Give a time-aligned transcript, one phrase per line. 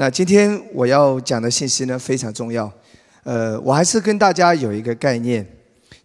[0.00, 2.72] 那今天我要讲的信息呢非常重要，
[3.24, 5.44] 呃，我还是跟大家有一个概念。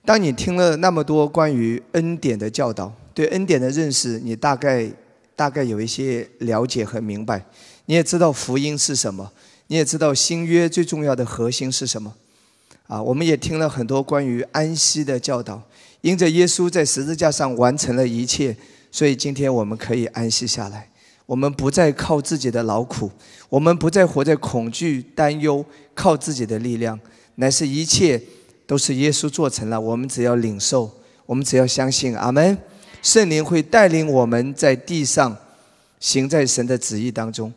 [0.04, 4.92] 当你听了那么多关于恩典的教导，对恩典的认识，你大概
[5.36, 7.46] 大概有一些了解和明白。
[7.86, 9.32] 你也知道福音是什么，
[9.68, 12.16] 你也知道新约最重要的核心是什么。
[12.88, 15.62] 啊，我们也听了很多关于安息的教导，
[16.02, 18.58] 因着耶稣在十字架上完成了一切，
[18.92, 20.90] 所以今天我们可以安息下来。
[21.26, 23.10] 我们不再靠自己的劳苦，
[23.50, 27.00] 我们不再活在恐惧、担忧，靠自己的力量，
[27.36, 28.22] 乃是一切
[28.68, 29.80] 都是耶稣做成了。
[29.80, 30.92] 我们只要领受，
[31.26, 32.58] 我们只要相信，阿门。
[33.02, 35.36] 圣灵会带领我们在地上
[36.00, 37.54] 行在神的旨意当中。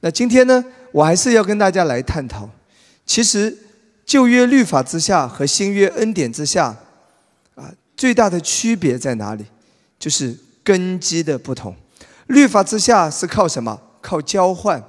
[0.00, 2.48] 那今天呢，我还是要跟大家来探讨，
[3.06, 3.56] 其实
[4.04, 6.76] 旧约律法之下和新约恩典之下，
[7.54, 9.44] 啊，最大的区别在哪里？
[9.98, 11.74] 就是根基的不同。
[12.26, 13.80] 律法之下是靠什么？
[14.00, 14.82] 靠交换。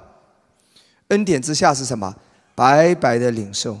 [1.08, 2.14] 恩典之下是什么？
[2.54, 3.78] 白白的领受。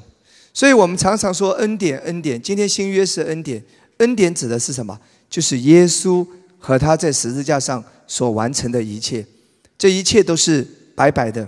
[0.52, 2.40] 所以我们常常说恩典，恩典。
[2.40, 3.62] 今天新约是恩典，
[3.98, 4.98] 恩典指的是什么？
[5.28, 6.26] 就是耶稣
[6.58, 9.26] 和他在十字架上所完成的一切，
[9.76, 11.46] 这一切都是白白的，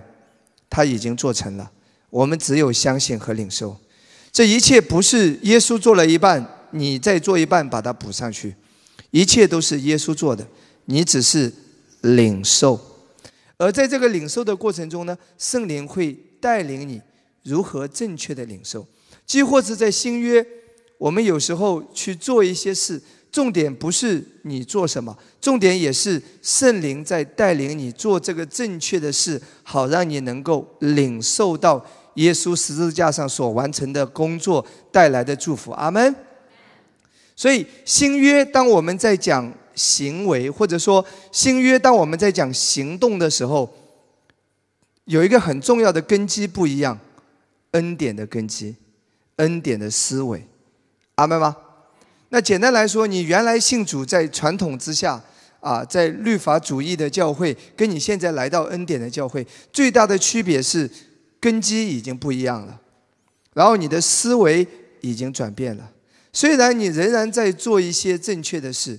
[0.68, 1.70] 他已经做成了。
[2.10, 3.76] 我们只有相信和领受。
[4.32, 8.54] 这一切不是耶稣做了一半，你再做一半把它补上去，
[9.10, 10.46] 一切都是耶稣做的，
[10.86, 11.52] 你只是。
[12.02, 12.78] 领受，
[13.56, 17.02] 而在这个领受的过程中呢，圣灵会带领你
[17.42, 18.86] 如何正确的领受。
[19.26, 20.46] 几或是在新约，
[20.96, 35.72] 我们有时候去做一些事，重点不是你做什么，重点也是圣灵在带领你做这个正确的事，好让你能够领受到耶稣十字架上所完成的工作带来的祝福。
[35.72, 36.14] 阿门。
[37.34, 39.52] 所以新约，当我们在讲。
[39.78, 43.72] 行为，或者说新约，当我们在讲行动的时候，
[45.04, 46.98] 有一个很重要的根基不一样，
[47.70, 48.74] 恩典的根基，
[49.36, 50.46] 恩典的思维，
[51.14, 51.56] 阿门吗？
[52.30, 55.22] 那简单来说，你原来信主在传统之下
[55.60, 60.90] 啊，在律法主义的教会，跟你现在来到恩典的教会，最大的区别是
[61.40, 62.80] 根基已经不一样了，
[63.54, 64.66] 然后你的思维
[65.00, 65.90] 已经转变了，
[66.32, 68.98] 虽然你仍然在做一些正确的事。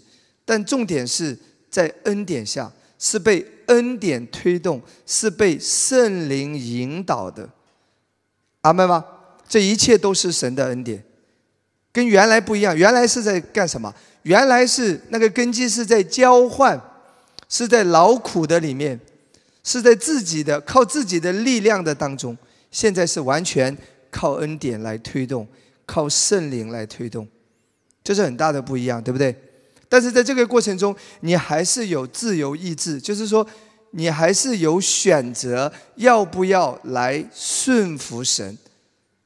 [0.49, 1.37] 但重点是
[1.69, 7.47] 在恩典下，是被恩典推动，是被圣灵引导的，
[8.61, 9.05] 阿门吗？
[9.47, 11.03] 这一切都是神的恩典，
[11.91, 12.75] 跟原来不一样。
[12.75, 13.93] 原来是在干什么？
[14.23, 16.81] 原来是那个根基是在交换，
[17.47, 18.99] 是在劳苦的里面，
[19.63, 22.35] 是在自己的靠自己的力量的当中。
[22.71, 23.77] 现在是完全
[24.09, 25.47] 靠恩典来推动，
[25.85, 27.27] 靠圣灵来推动，
[28.03, 29.35] 这是很大的不一样，对不对？
[29.89, 33.45] 但是在这个过程中，你还是有自由意志，就是说，
[33.91, 38.55] 你还是有选择要不要来顺服神，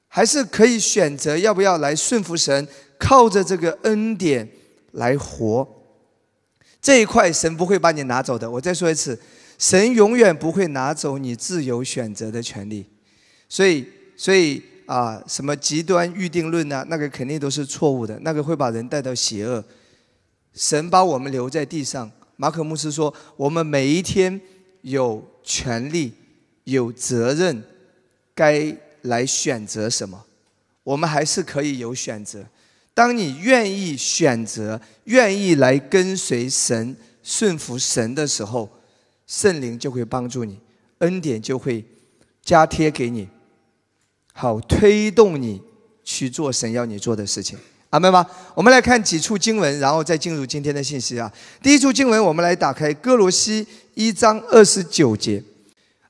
[0.07, 2.65] 还是可以选择要不要来顺服神，
[2.97, 4.49] 靠着这个恩典
[4.93, 5.67] 来活。
[6.81, 8.49] 这一块神不会把你拿走的。
[8.49, 9.19] 我再说一次，
[9.59, 12.85] 神永远不会拿走你自由选择的权利。
[13.49, 13.85] 所以，
[14.15, 16.85] 所以啊，什么极端预定论呢？
[16.87, 19.63] 那个肯定都是错误的，那个会把人带到邪恶。
[20.53, 24.39] 神把我们留在地上，马可牧师说：“我们每一天
[24.81, 26.13] 有权利、
[26.65, 27.63] 有责任，
[28.35, 30.25] 该来选择什么？
[30.83, 32.45] 我们还是可以有选择。
[32.93, 38.69] 当你愿意选择、愿意来跟随神、顺服神的时候，
[39.25, 40.59] 圣灵就会帮助你，
[40.99, 41.83] 恩典就会
[42.43, 43.27] 加贴给你，
[44.33, 45.59] 好推动你
[46.03, 47.57] 去做神要你做的事情。”
[47.93, 48.25] 阿门吗？
[48.55, 51.31] 我们来看几处经文，然后再进入今天的信息啊。
[51.61, 55.43] 第一处经文，我们来打开哥罗西一章二十九节。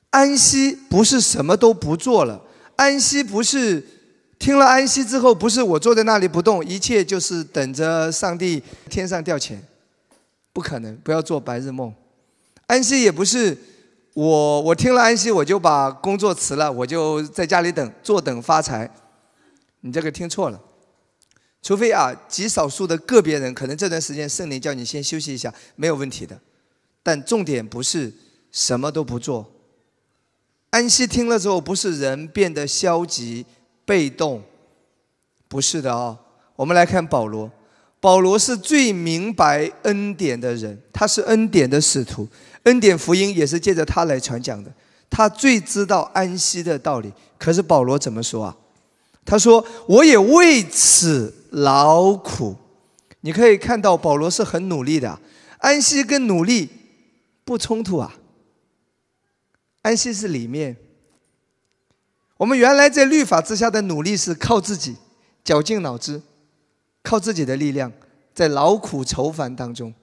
[0.10, 2.42] 安息不是什么都不做了，
[2.78, 3.86] 安息不是
[4.40, 9.62] 听了安息之后，不是我坐在那里不动，一切就是等着上帝天上掉钱，
[10.54, 11.94] 不可能，不要做白日梦。
[12.68, 13.58] 安息也不是
[14.14, 18.90] 我我听了安息，我就把工作辞了，我就在家里等，坐等发财。
[19.82, 20.58] 你这个听错了。
[21.64, 26.38] 除非啊，极少数的个别人，可能这段时间圣灵叫你先休息一下，没有问题的。
[27.02, 28.14] 但重点不是
[28.52, 29.50] 什么都不做。
[30.72, 33.46] 安息听了之后，不是人变得消极
[33.86, 34.44] 被动，
[35.48, 36.18] 不是的哦。
[36.58, 37.50] 我们来看保罗，
[38.02, 42.28] 保罗是最明白恩典的人，他是恩典的使徒，
[42.64, 44.74] 恩典福音也是借着他来传讲的，
[45.10, 47.14] 他最知道安息的道理。
[47.38, 48.58] 可是保罗怎么说啊？
[49.26, 52.56] 他说：“我也为此。”劳苦，
[53.22, 55.20] 你可以看到保罗是很努力的。
[55.60, 56.68] 安息跟努力
[57.46, 58.16] 不冲突啊。
[59.84, 60.76] 安息是里面，
[62.38, 64.96] 我们原来在律法之下的努力是靠自己，
[65.44, 66.24] 绞尽脑汁，
[67.04, 67.94] 靠自己的力量，
[68.34, 69.94] 在劳苦愁烦当中。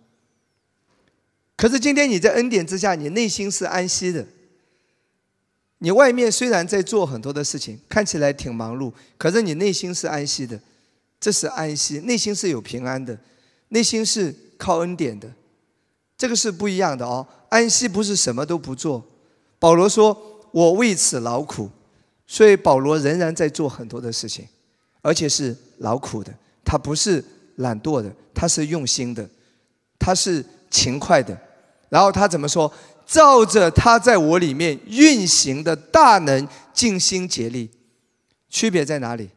[1.57, 4.25] 可是今天你在恩典之下，你内心是安息的。
[5.83, 10.61] 你外面虽然在做很多的事情，看起来挺忙碌，可是你内心是安息的，
[11.19, 13.19] 这是安息，内心是有平安的，
[13.69, 15.33] 内心是靠恩典的，
[16.19, 17.27] 这个是不一样的哦。
[17.49, 19.03] 安息不是什么都不做。
[19.59, 20.17] 保罗说
[20.53, 21.71] ：“我为此劳苦。”
[22.27, 24.47] 所以保罗仍然在做很多的事情，
[25.01, 26.33] 而且是劳苦的。
[26.63, 27.25] 他不是
[27.57, 29.29] 懒惰的，他是用心的，
[29.99, 31.37] 他是勤快的。
[31.89, 32.71] 然后他怎么说？
[33.11, 37.69] 照着他在我里面运行的大能，尽心竭力。
[38.49, 39.31] 区别在哪里？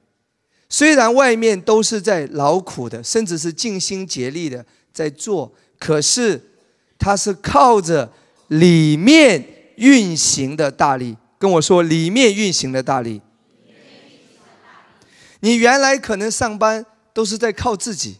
[0.69, 6.39] 虽然外面都是在劳苦的，甚至是尽心竭力的在做，可是
[6.99, 8.11] 他是靠着
[8.49, 9.43] 里面
[9.77, 11.17] 运行的大力。
[11.39, 13.21] 跟我说，里面运行的大力。
[15.39, 18.17] 你原来可能上班都是在靠自己，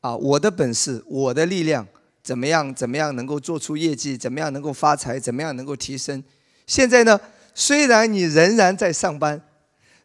[0.00, 1.86] 啊，我的本事，我的力量，
[2.26, 6.24] 怎么样，怎么样能够做出业绩，怎么样能够发财，怎么样能够提升。
[6.66, 7.20] 现在呢，
[7.54, 9.40] 虽然你仍然在上班，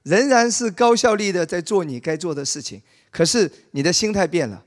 [0.03, 2.79] 仍然是高效率的在做你该做的事情，
[3.09, 4.63] 可是你的心态变了。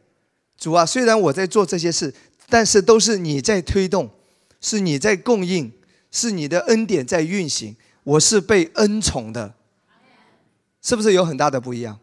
[0.59, 2.13] 主啊，虽然我在做这些事，
[2.49, 4.11] 但是都是你在推动，
[4.61, 5.73] 是你在供应，
[6.11, 7.77] 是你的恩典在运行。
[8.03, 9.55] 我是被恩宠的，
[10.83, 12.01] 是不是有很大的不一样？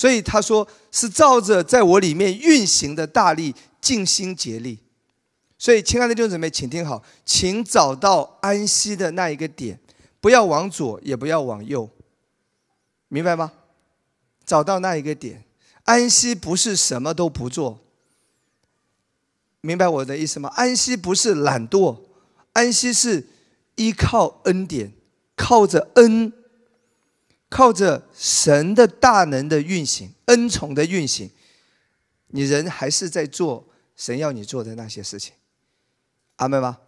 [0.00, 4.78] 所以他说是照着在我里面运行的大力，尽心竭力。
[5.58, 9.78] 所以，亲爱的弟兄姊妹，请听好，请找到安息的那一个点，
[10.18, 11.86] 不要往左，也不要往右，
[13.08, 13.52] 明白吗？
[14.46, 15.44] 找到那一个点，
[15.84, 17.78] 安息不是什么都不做，
[19.60, 20.50] 明白我的意思吗？
[20.54, 21.98] 安息不是懒惰，
[22.54, 23.28] 安息是
[23.74, 24.94] 依靠恩典。
[25.36, 26.32] 靠着恩，
[27.50, 31.30] 靠着神的大能的运行，恩宠的运行，
[32.28, 33.66] 你人还是在做
[33.96, 35.34] 神要你做的那些事情，
[36.36, 36.78] 阿门吗？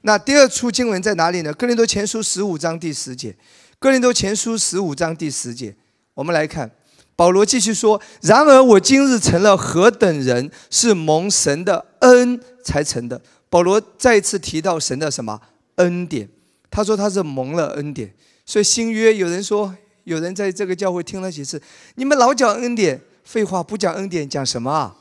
[0.00, 1.52] 那第二处经文在哪里呢？
[1.52, 3.36] 哥林多前书十五章第十节，
[3.78, 5.76] 哥林多前书十五章第十节，
[6.14, 6.70] 我们来看，
[7.14, 13.20] 保罗继续说：“然而我今日成了何等人，是蒙神的恩才成的。”
[13.50, 15.40] 保罗再一次提到神的什么
[15.76, 16.28] 恩典？
[16.70, 18.14] 他说他是蒙了恩典，
[18.46, 19.74] 所以新约有人说，
[20.08, 21.60] 有人在这个教会听了几次，
[21.96, 24.96] 你们老讲恩典，废话不讲恩典讲什么啊？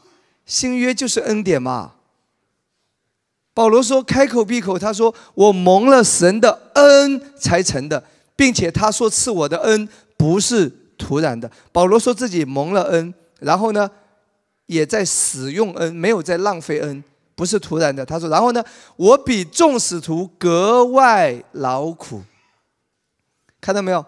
[0.46, 1.94] 新约就是恩典嘛。
[3.54, 8.04] 保罗说开口闭口，他说我蒙了神的恩才成的，
[8.36, 9.88] 并且他说赐我的恩
[10.18, 11.50] 不是突然的。
[11.72, 13.90] 保罗说自己蒙了恩，然后呢，
[14.66, 17.02] 也在使用恩，没有在浪费恩。
[17.34, 18.64] 不是突然的，他说，然后呢，
[18.96, 22.24] 我比众使徒格外劳苦，
[23.62, 24.04] 看到没有？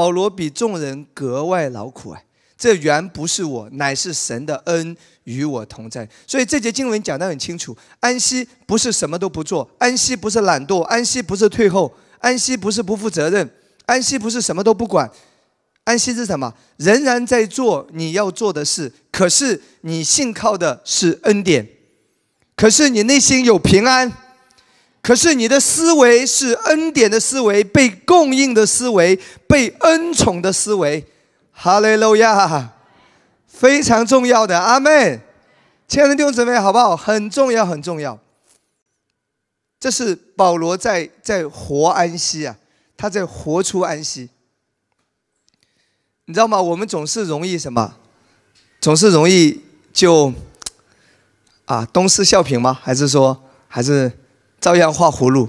[0.00, 2.24] 保罗比众人格外劳苦哎，
[2.56, 6.08] 这原不是我，乃是神的恩与我同在。
[6.26, 13.50] 所以这节经文讲得很清楚，安息不是什么都不做，安息不是懒惰，安息不是退后，安息不是不负责任，
[13.84, 15.10] 安息不是什么都不管，
[15.84, 16.54] 安息是什么？
[16.78, 21.68] 仍然在做你要做的事，可是你信靠的是恩典。
[22.56, 24.10] 可是你内心有平安，
[25.02, 31.06] 可是你的思维是恩典的思维，被供应的思维，被恩宠的思维。
[31.52, 32.72] 哈利路亚，
[33.46, 35.20] 非常重要的阿妹，
[35.88, 36.96] 亲爱的弟兄姊妹，好不好？
[36.96, 38.18] 很重要，很重要。
[39.78, 42.56] 这是保罗在在活安息啊，
[42.96, 44.28] 他在活出安息。
[46.26, 46.60] 你知道吗？
[46.60, 47.96] 我们总是容易什么？
[48.80, 50.32] 总是容易就。
[51.66, 52.76] 啊，东施效颦吗？
[52.82, 54.10] 还是说，还是
[54.60, 55.48] 照样画葫芦？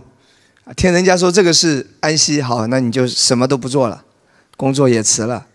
[0.77, 4.06] 听人家说这个是安息，好，那你就什么都不做了，
[4.56, 5.48] 工作也辞了，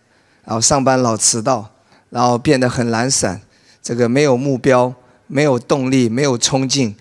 [0.44, 1.70] 然后上班老迟到，
[2.10, 3.40] 然后变得很懒散，
[3.82, 4.94] 这个没有目标，
[5.26, 6.94] 没有动力，没有冲劲，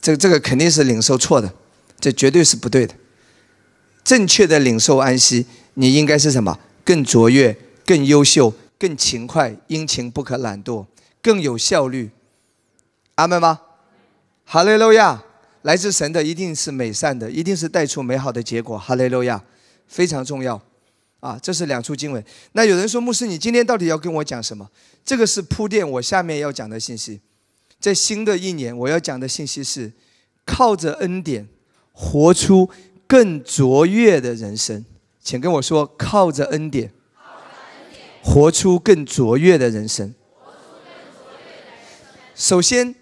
[0.00, 1.54] 这这个肯定是领受错的，
[1.98, 2.94] 这绝对是不对的。
[4.04, 6.58] 正确的领受安息，你应该是什么？
[6.84, 10.86] 更卓越，更优秀，更勤快，殷勤不可懒惰，
[11.22, 12.10] 更有效率。
[13.14, 13.60] 阿门吗？
[14.44, 15.22] 哈利路亚！
[15.66, 18.78] 来自神的一定是美善的，一定是带出美好的结果。
[18.78, 19.42] 哈利路亚，
[19.88, 20.62] 非常重要
[21.18, 21.36] 啊！
[21.42, 22.24] 这是两处经文。
[22.52, 24.70] 那有人说，牧师，你今天到底要跟我讲什么？
[25.04, 27.20] 这个是铺垫我下面要讲的信息。
[27.80, 29.92] 在新的一年，我要讲的信息是：
[30.44, 31.48] 靠着恩典，
[31.90, 32.70] 活出
[33.08, 34.84] 更卓越的人生。
[35.20, 36.92] 请跟我说，靠着恩典，
[38.22, 40.14] 活出更卓越的人生。
[42.36, 42.94] 首先。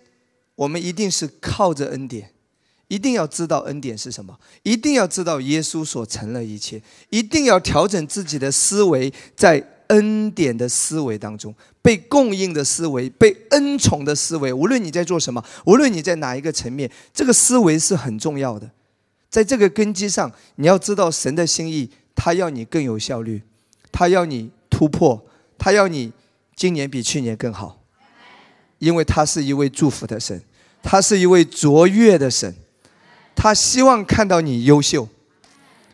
[0.56, 2.30] 我们一定是靠着恩典，
[2.94, 14.52] 一定要知道恩典是什么，一定要知道耶稣所成了一切，一定要调整自己的思维，在恩典的思维当中，被供应的思维，被恩宠的思维。
[14.52, 18.70] 无论你在做什么，无论你在哪一个层面，这个思维是很重要的。
[19.28, 23.42] 在这个根基上，你要知道神的心意，他要你更有效率，
[23.90, 25.26] 他要你突破，
[25.58, 26.12] 他要你
[26.54, 27.80] 今年比去年更好。
[28.78, 30.40] 因为他是一位祝福的神，
[30.82, 32.54] 他是一位卓越的神，
[33.34, 35.08] 他希望看到你优秀，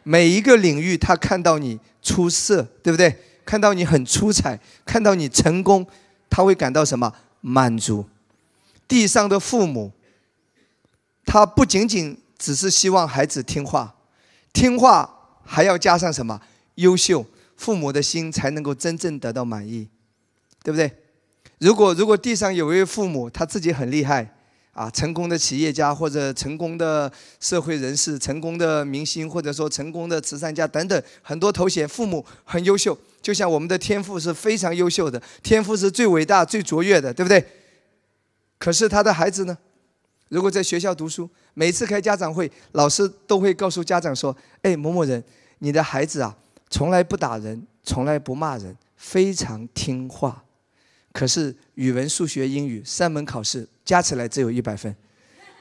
[0.02, 3.18] 每一个领域他看到你出色，对不对？
[3.44, 5.86] 看到你很出彩，看到你成功，
[6.28, 8.06] 他会感到什么满足？
[8.86, 9.92] 地上的父母，
[11.24, 13.94] 他不仅仅只是希望孩子听话，
[14.52, 16.40] 听话还要加上什么
[16.76, 19.88] 优秀，父母的心才能够真正得到满意，
[20.62, 20.92] 对不对？
[21.58, 24.34] 如果如果地上有一位父母，他自己很厉害，
[24.72, 27.10] 啊，成功的企业家或者成功的
[27.40, 37.44] 社会人士、成功的明星，或者说成功的慈善家等等，很多头衔，父母很优秀，就像我们的天赋是非常优秀的，天赋是最伟大、最卓越的，对不对？
[38.58, 39.58] 可是他的孩子呢？
[40.28, 45.22] 如果在学校读书，每次开家长会，老师都会告诉家长说：“哎，某某人，
[45.58, 46.36] 你的孩子啊，
[46.68, 50.44] 从来不打人，从来不骂人，非常听话。”
[51.12, 54.94] 可是语文、数学、英语三门考试加起来只有一百分，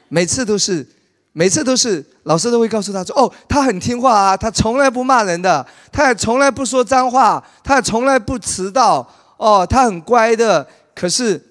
[0.08, 0.86] 每次都是，
[1.32, 11.44] 每次都是老师都会告诉他说：“哦，他很听话啊，他从来不骂人的，他也从来不说脏话，他也从来不迟到，哦，他很乖的。”可是，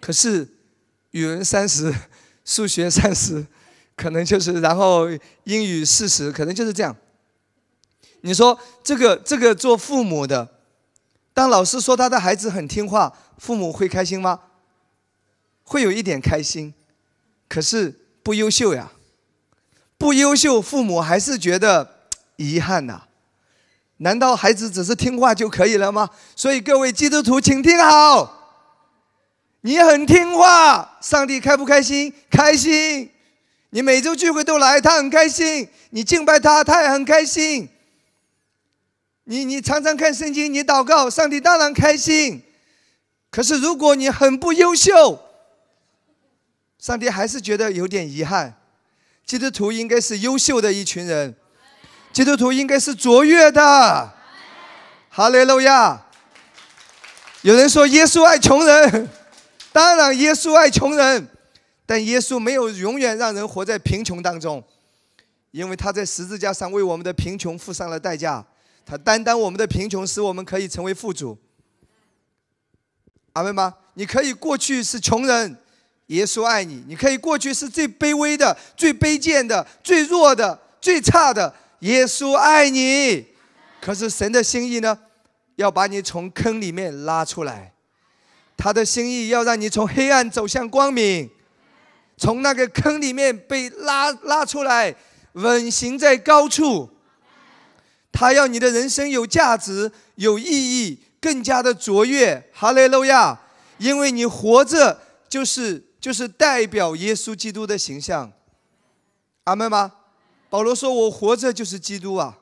[0.00, 0.46] 可是
[1.10, 1.92] 语文三十，
[2.44, 3.44] 数学三十，
[3.96, 5.08] 可能就是然后
[5.42, 6.94] 英语四十，可能就是这样。
[8.20, 10.48] 你说这个这个做父母的。
[11.32, 14.38] 当老师说他的孩子很听话，父母会开心吗？
[15.64, 16.72] 会有一点开心，
[17.48, 18.92] 可是不优秀呀，
[19.98, 23.02] 不优秀，父母还是觉得遗憾呐。
[23.98, 26.10] 难道孩子只是听话就可以了吗？
[26.36, 28.60] 所以各位基督徒，请听好，
[29.62, 32.12] 你很听话，上帝开不开心？
[32.30, 33.10] 开心。
[33.70, 35.68] 你每周聚会都来，他很开心。
[35.90, 37.68] 你敬拜他，他也很开心。
[39.24, 42.42] 你你常常看圣经，你祷告，上帝当然开心。
[43.30, 45.18] 可是如果你很不优秀，
[46.84, 48.54] 上帝还是觉得有点遗憾。
[49.24, 51.34] 基督徒应该是优秀的一群人，
[52.12, 54.12] 基督徒应该是卓越的。
[55.08, 56.04] 哈雷路亚！
[57.40, 59.08] 有人说耶稣爱穷人，
[59.72, 61.26] 当然耶稣爱穷人，
[61.86, 64.62] 但耶稣没有永远让人活在贫穷当中，
[65.52, 68.44] 因为他在十字架上为我们的贫穷付上了代价。
[68.84, 71.38] 他担当我们的贫穷，使我们可以成为富足。
[73.32, 73.74] 阿门吗？
[73.94, 75.56] 你可以过去是穷人，
[76.06, 83.26] 耶稣爱你；你可以过去是最卑微的、最卑贱的、最弱的、最差的，耶稣爱你。
[83.80, 84.98] 可是神的心意呢？
[85.56, 87.72] 要把你从坑里面拉出来，
[88.56, 91.30] 他的心意要让你从黑暗走向光明，
[92.16, 94.94] 从那个坑里面被拉拉出来，
[95.34, 96.90] 稳行在高处。
[98.10, 103.40] 他要你的人生有价值、有意义、更加的卓越，哈利路亚！
[103.78, 108.30] 因为你活着就是就是代表耶稣基督的形象，
[109.44, 109.90] 阿门吗？
[110.50, 112.40] 保罗说：“我活着就是基督啊！”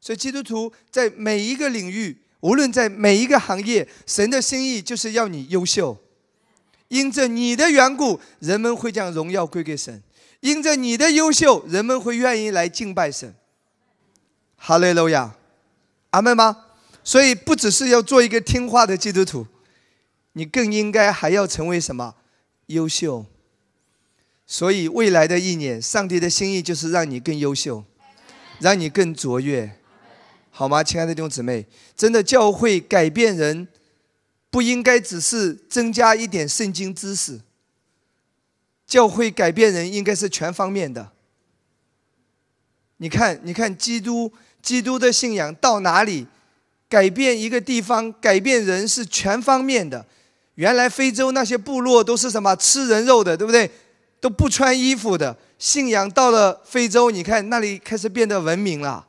[0.00, 5.98] 所以基督徒在每一个领域，无论在每一个行业，神的心意就是要你优秀。
[6.88, 10.00] 因着你的缘故，人们会将荣耀归给神；
[10.40, 13.34] 因着你的优秀，人们会愿意来敬拜神。
[14.56, 15.34] 哈利路亚，
[16.08, 16.68] 阿门吗？
[17.04, 19.46] 所以不只是要做一个听话的基督徒，
[20.32, 22.14] 你更应该还要成为什么？
[22.66, 23.26] 优秀。
[24.46, 27.84] 所以未来的一年，上帝的心意就是让你更优秀，
[28.60, 29.78] 让你更卓越，
[30.50, 30.82] 好吗？
[30.82, 31.66] 亲爱的弟兄姊妹，
[31.96, 33.68] 真的教会改变人，
[34.50, 37.40] 不应该只是增加一点圣经知识。
[38.86, 41.12] 教会改变人应该是全方面的。
[42.98, 44.32] 你看，你看基督。
[44.64, 46.26] 基督的信仰到哪里，
[46.88, 50.06] 改变一个地方，改变人是全方面的。
[50.54, 53.70] 原来非洲那些部落都是什么吃人肉的，对不对？
[54.20, 55.36] 都不穿衣服的。
[55.58, 59.06] 信仰到了非洲，你看那里开始变得文明了。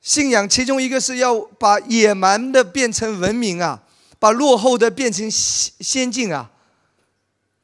[0.00, 3.82] 信仰其中一个是要把野蛮的变成文明啊，
[4.18, 6.50] 把落后的变成先先进啊，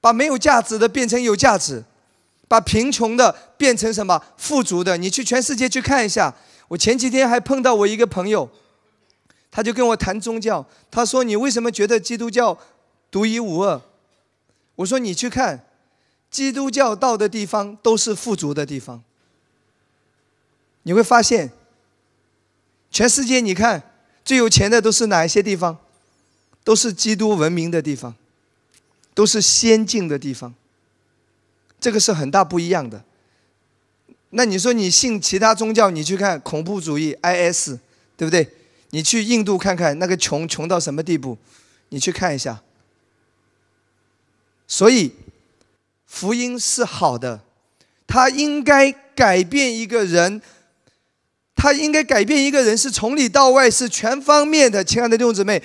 [0.01, 1.85] 把没有价值的变成有价值。
[2.49, 4.97] 把贫穷的变成什么富足的？
[4.97, 6.33] 你去全世界去看一下。
[6.69, 8.49] 我前几天还碰到我一个朋友，
[9.51, 10.67] 他就跟我谈宗教。
[10.91, 12.59] 他说：“你为什么觉得基督教
[13.11, 13.81] 独一无二？”
[14.77, 15.67] 我说：“你去看，
[16.31, 19.03] 基督教到的地方都是富足的地方。
[20.83, 21.51] 你会发现，
[22.91, 23.91] 全世界你看
[24.25, 25.79] 最有钱的都是哪一些地方？
[26.63, 28.15] 都是基督文明的地方，
[29.15, 30.53] 都是先进的地方。
[31.81, 33.05] 这个是很大不一样的。
[34.31, 37.77] 那你说你信其他宗教，你去看恐怖主义 IS，
[38.17, 38.49] 对不对？
[38.97, 41.37] 你去印度看看那个穷穷到什么地步，
[41.91, 42.63] 你去看一下。
[44.67, 45.13] 所以。
[46.09, 47.43] 福音是好的，
[48.07, 50.41] 它应该改变一个人，
[51.57, 55.61] 它应该改变一个人是从里到外是全方面的，亲爱的弟兄姊妹。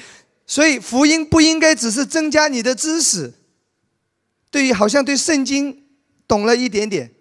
[0.47, 3.31] 所以福音不应该只是增加你的知识，
[4.50, 5.83] 对于好像对圣经
[6.27, 7.11] 懂了一点点，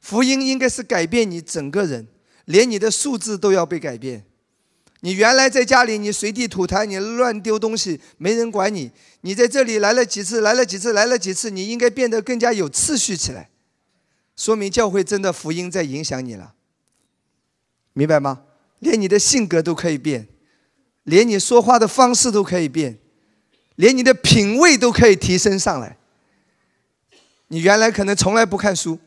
[0.00, 2.08] 福音应该是改变你整个人，
[2.46, 4.24] 连你的数字都要被改变。
[5.00, 8.90] 你原来在家里，你随地吐痰，你乱丢东西，没人管你。
[9.20, 13.48] 你在这里来了几次，来了几次，来了几次，你应该变得更加有次序起来，
[14.36, 16.54] 说明教会真的福音在影响你了，
[17.92, 18.42] 明白吗？
[18.80, 20.26] 连你的性格都可以变，
[21.04, 22.98] 连你说话的方式都可以变，
[23.76, 25.96] 连你的品味都可以提升上来。
[27.48, 28.98] 你原来可能从来不看书，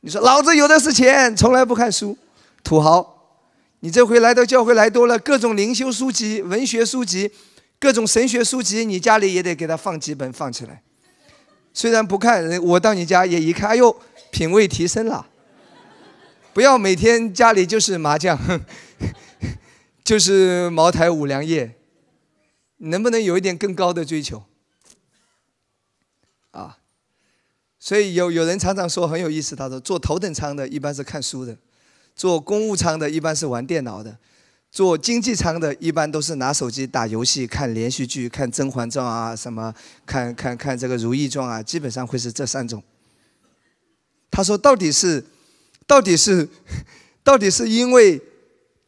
[0.00, 2.16] 你说老子有的是钱，从来不看书，
[2.62, 3.19] 土豪。
[3.80, 7.32] 你这回来到教会来多了，各种灵修书籍、文学书籍、
[7.78, 10.82] 各种神学书籍，你家里也得给他放几本放起来。
[11.72, 15.26] 虽然不看，我到你家也一看，哎呦，品味提升了。
[16.52, 18.38] 不要每天家里就是麻将，
[20.04, 21.76] 就是茅台、五粮液，
[22.78, 24.42] 能不能有一点更高的追求？
[26.50, 26.76] 啊，
[27.78, 31.56] 所以有有人常常说很有意思，他说坐头等舱的一般是看书的。
[32.20, 34.14] 坐公务舱的一般是玩电脑的，
[34.70, 39.72] 坐经济舱的一般都是拿手机打游戏、看连续剧、看《甄嬛传》啊，什么
[40.04, 42.82] 看看看这个《如懿传》啊，基本上会是这三种。
[44.30, 45.24] 他说：“到底是，
[45.86, 46.46] 到底是，
[47.24, 48.20] 到底是因为，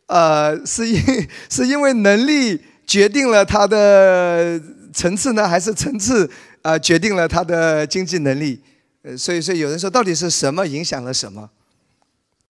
[0.08, 1.00] 呃，是因
[1.48, 4.60] 是因为能力决定了他的
[4.92, 6.30] 层次呢，还是层次
[6.60, 8.60] 啊决定了他的经济能力？
[9.00, 11.48] 呃，所以说有人说，到底是什么影响了什么？”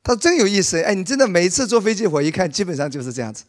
[0.02, 3.44] 他说真有意思，哎，你真的每次坐飞机，我一看，基本上就是这样子。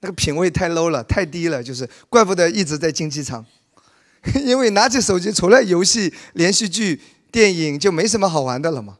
[0.00, 3.46] 那个品味太 low 了，太低了，就是怪不得一直在经济舱，
[4.44, 8.98] 因为拿起手机，除了游戏、连续剧、电影，就没什么好玩的了嘛。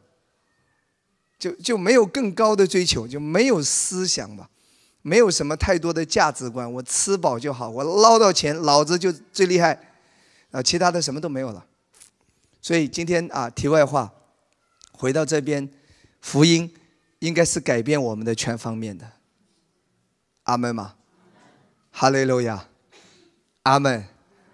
[1.37, 4.49] 就就没有更高的追求，就没有思想吧，
[5.01, 6.71] 没有什么太多的价值观。
[6.73, 9.77] 我吃饱就好，我捞到钱，老子就最厉害，
[10.51, 11.65] 啊，其他的什么都没有了。
[12.61, 14.11] 所以今天啊，题外话。
[14.97, 15.69] 回到这边，
[16.21, 16.73] 福音
[17.19, 19.11] 应该是改变我们的全方面的。
[20.43, 20.95] 阿门吗？
[21.91, 22.67] 哈利路亚，
[23.63, 24.05] 阿门。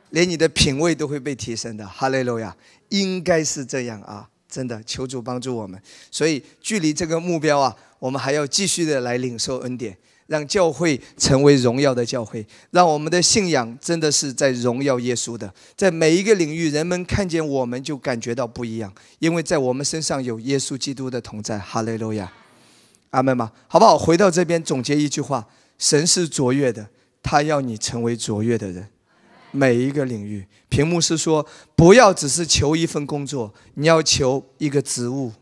[0.09, 1.87] 连你的品味都会被提升的。
[1.87, 2.53] 哈利路亚，
[2.89, 4.29] 应该是这样啊！
[4.49, 5.81] 真的，求主帮助我们。
[6.11, 9.97] 所以，距离这个目标啊，我们还要继续的来领受恩典。
[10.31, 21.59] 让教会成为荣耀的教会，让我们的信仰真的是在荣耀耶稣的，在每一个领域，人们看见我们就感觉到不一样，因为在我们身上有耶稣基督的同在。
[21.59, 22.31] 哈利路亚，
[23.09, 23.51] 阿门吗？
[23.67, 23.97] 好不好？
[23.97, 25.45] 回到这边总结一句话：
[25.77, 26.87] 神是卓越的，
[27.21, 28.87] 他要你成为卓越的人。
[29.51, 35.33] 每一个领域，屏幕是说，不要只是求一份工作，你要求一个职务，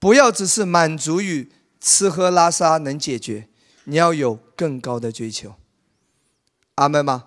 [0.00, 1.48] 不要只是满足于。
[1.84, 3.46] 吃喝拉撒能解决，
[3.84, 5.54] 你要有更高的追求。
[6.76, 7.26] 阿门吗？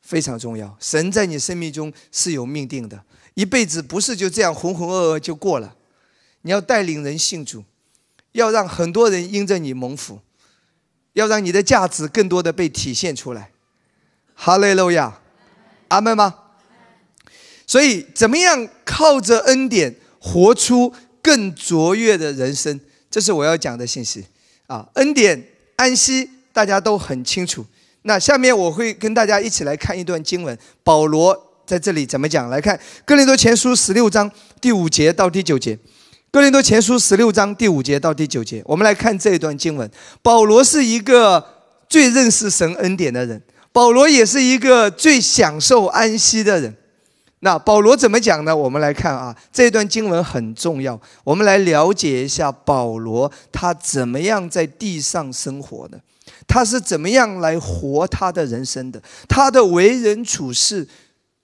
[0.00, 0.76] 非常重要。
[0.78, 5.74] 神在你生命中是有命定的，一辈子不是就这样浑浑噩噩就过了。
[6.42, 7.64] 你要带领人信主，
[8.32, 10.20] 要让很多人因着你蒙福，
[11.14, 13.50] 要让你的价值更多的被体现出来。
[14.34, 15.20] 哈利路亚，
[15.88, 16.36] 阿门吗？
[17.66, 22.80] 所以，怎么样靠着恩典活出更卓越的人生？
[23.10, 24.24] 这是我要讲的信息，
[24.68, 25.42] 啊，恩典
[25.76, 27.66] 安息大家都很清楚。
[28.02, 32.48] 那下面我会跟大家一起来看一段经文，保罗在这里怎么讲？
[32.48, 35.74] 来看《哥林多前书》十六章第五节到第九节，
[36.30, 39.90] 《哥林多前书》十六章第五节到第九节，我们来看这一段经文。
[40.22, 41.44] 保罗是一个
[41.88, 43.42] 最认识神恩典的人，
[43.72, 46.74] 保罗也是一个最享受安息的人。
[47.42, 48.54] 那保罗怎么讲呢？
[48.54, 51.00] 我们来看啊，这段经文很重要。
[51.24, 55.98] 我们来了解一下保罗他怎么样在地上生活的，
[56.46, 60.86] 他是怎么样来活他的人生的，他的为人处事，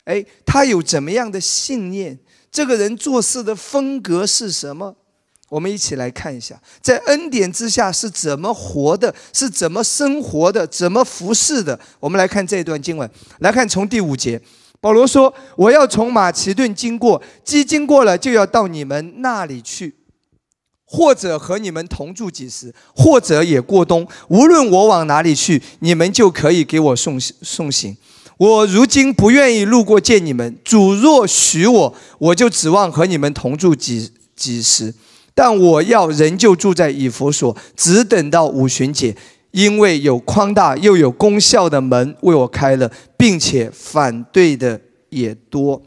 [0.05, 2.19] 哎，他有怎么样的信念？
[2.53, 4.95] 这个人做事的风格是什么？
[5.49, 11.81] 我们一起来看一下，在恩典之下是怎么活的，是怎么生活的，怎么服侍的。
[12.01, 14.39] 我们来看这段经文，来看从第五节。
[14.87, 19.97] 保罗说：“我要从马其顿经过，既经过了，就要到你们那里去，
[20.85, 24.07] 或者和你们同住几时，或者也过冬。
[24.29, 27.97] 无论我往哪里去，你们就可以给我送送行。
[28.37, 34.95] 我如今不愿意路过见你们，主若许我，我就指望和你们同住几几时。
[35.35, 39.17] 但我要仍旧住在以弗所，只等到五旬节。”
[39.57, 45.83] 因为有宽大又有功效的门为我开了，并且反对的也多。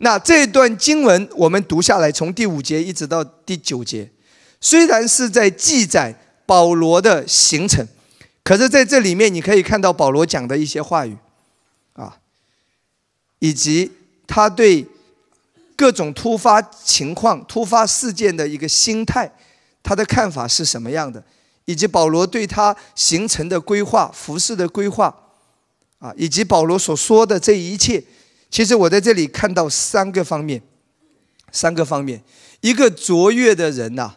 [0.00, 4.10] 那这段经文我们读下来，从第五节一直到第九节，
[4.60, 6.12] 虽然是在记载
[6.46, 7.86] 保罗的行程，
[8.42, 11.16] 可是在这里面你可以看到保罗讲的一些话语，
[11.92, 12.18] 啊，
[13.38, 13.92] 以及
[14.26, 14.84] 他对
[15.76, 19.30] 各种突发情况、突发事件的一个心态，
[19.80, 21.22] 他的看法是什么样的？
[21.66, 25.14] 以及保罗对他行程的规划、服饰的规划，
[25.98, 28.02] 啊，以及保罗所说的这一切，
[28.48, 30.62] 其实我在这里看到三个方面，
[31.52, 32.22] 三个方面。
[32.60, 34.14] 一个卓越的人呐，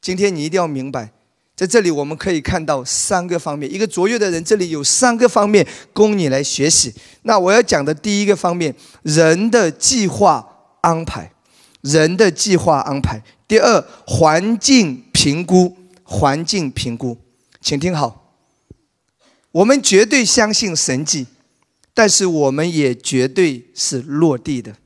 [0.00, 1.12] 今天你一定要明白，
[1.54, 3.72] 在这里我们可以看到三个方面。
[3.72, 6.92] 一个卓越的人，这里有三个方面供你来学习。
[7.22, 10.46] 那我要讲的第一个方面，人的计划
[10.80, 11.30] 安排，
[11.82, 13.22] 人的计划安排。
[13.46, 15.76] 第二，环境评估。
[16.12, 17.16] 环境评估，
[17.62, 18.36] 请听好。
[19.50, 21.26] 我们绝对相信神迹，
[21.94, 24.76] 但是我们也绝对是落地的。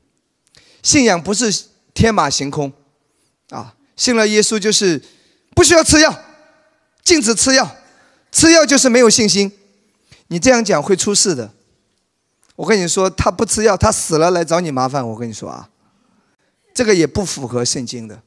[0.81, 2.71] 信仰不是天马行空，
[3.49, 5.03] 啊，信了耶稣就是
[5.53, 6.17] 不需要吃药，
[7.03, 7.75] 禁止吃药，
[8.31, 9.51] 吃药就是没有信心。
[10.27, 11.51] 你这样讲会出事的。
[12.55, 15.05] 我跟你说，他不吃药，他死了来找你麻烦。
[15.05, 15.69] 我跟你说啊，
[16.73, 18.21] 这个也不符合圣经的。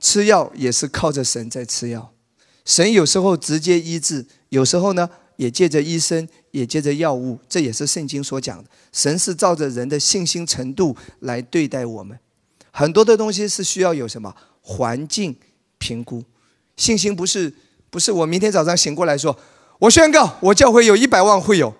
[0.00, 2.12] 吃药也是靠着神在吃药，
[2.64, 8.70] 神有时候直接医治，有时候呢也借着医生，也借着药物，这也是圣经所讲的。
[8.92, 12.18] 神是照着人的信心程度来对待我们，
[12.70, 15.36] 很多的东西是需要有什么环境
[15.78, 16.24] 评估。
[16.76, 17.52] 信心不是
[17.90, 19.38] 不是我明天早上醒过来说，
[19.80, 21.74] 我宣告我教会有一百万会有，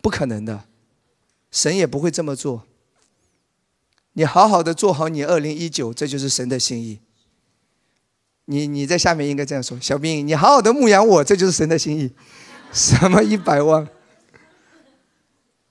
[0.00, 0.64] 不可能的，
[1.50, 2.62] 神也不会这么做。
[4.14, 7.00] 你好好的做好你二零一九，这就是神的心意。
[8.46, 12.12] 你你在下面应该这样说，小兵，你好好的牧养我，这就是神的心意。
[12.72, 13.86] 什么一百万？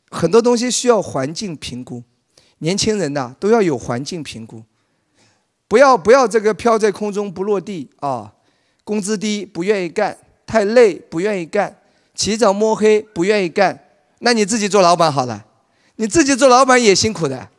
[0.09, 2.03] 很多东西需要环境评估，
[2.59, 4.63] 年轻人呐都要有环境评估，
[5.67, 8.33] 不要不要这个飘在空中不落地啊！
[8.83, 11.77] 工资低不愿意干，太累不愿意干，
[12.13, 13.83] 起早摸黑不愿意干，
[14.19, 15.45] 那你自己做老板好了，
[15.95, 17.49] 你自己做老板也辛苦的，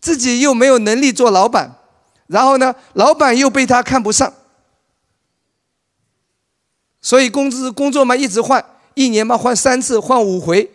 [0.00, 1.77] 自己又没有能力做老板。
[2.28, 4.32] 然后呢，老板又被他看不上，
[7.00, 8.64] 所以工资工作嘛一直换，
[8.94, 10.70] 一年嘛换三次，换五回，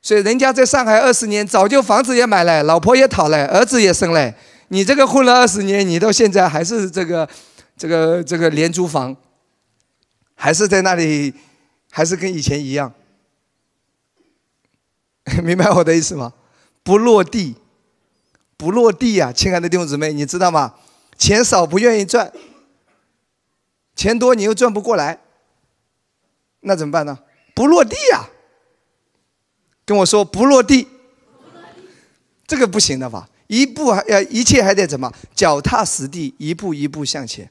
[0.00, 4.34] 所以人家在上海二十年，早就房子也买了，老婆也讨了，儿子也生了。
[4.68, 7.28] 你这个混了二十年，你到现在还是这个，
[7.76, 9.14] 这个这个廉租房，
[10.34, 11.34] 还是在那里，
[11.90, 12.90] 还是跟以前一样，
[15.44, 16.32] 明白我的意思吗？
[16.82, 17.56] 不落地。
[18.64, 20.74] 不落地呀，亲爱的弟兄姊妹，你知道吗？
[21.18, 22.32] 钱少不愿意赚，
[23.94, 25.20] 钱多你又赚不过来，
[26.60, 27.18] 那怎么办呢？
[27.54, 28.30] 不落地呀！
[29.84, 30.88] 跟我说不落地，
[32.46, 33.28] 这个不行的吧？
[33.48, 37.50] 一步还要一切还得怎么脚踏实地，一步一步向前。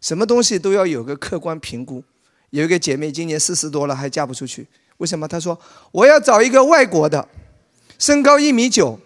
[0.00, 2.04] 什么东西都要有个客观评估。
[2.50, 5.26] 有一个姐妹今年四十多了还嫁不出去，为什么？
[5.26, 5.58] 她说
[5.90, 7.28] 我要找一个外国的，
[7.98, 9.00] 身高一米九。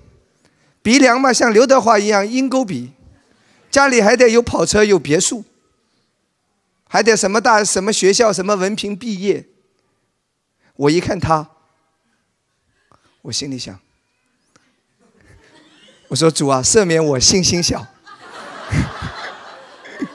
[0.87, 2.93] 鼻梁嘛，像刘德华一样鹰钩鼻，
[3.73, 5.43] 家里还得有跑车、有别墅，
[6.87, 9.49] 还得什么大什么学校、什么文凭毕业。
[10.77, 11.51] 我一看他，
[13.23, 13.81] 我心里想，
[16.07, 17.85] 我说主啊，赦免我信心小。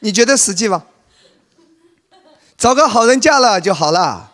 [0.00, 0.84] 你觉得实际吗？
[2.58, 4.32] 找个好人嫁了就好了。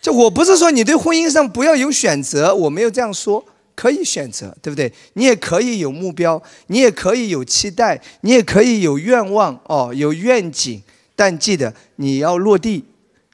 [0.00, 4.90] 就我不是说你对婚姻上不要有选择，我没有这样说，可以选择，对不对？
[5.12, 10.82] 你也可以有目标，你也可以有期待，你也可以有愿望哦，有愿景，
[11.14, 12.84] 但记得你要落地，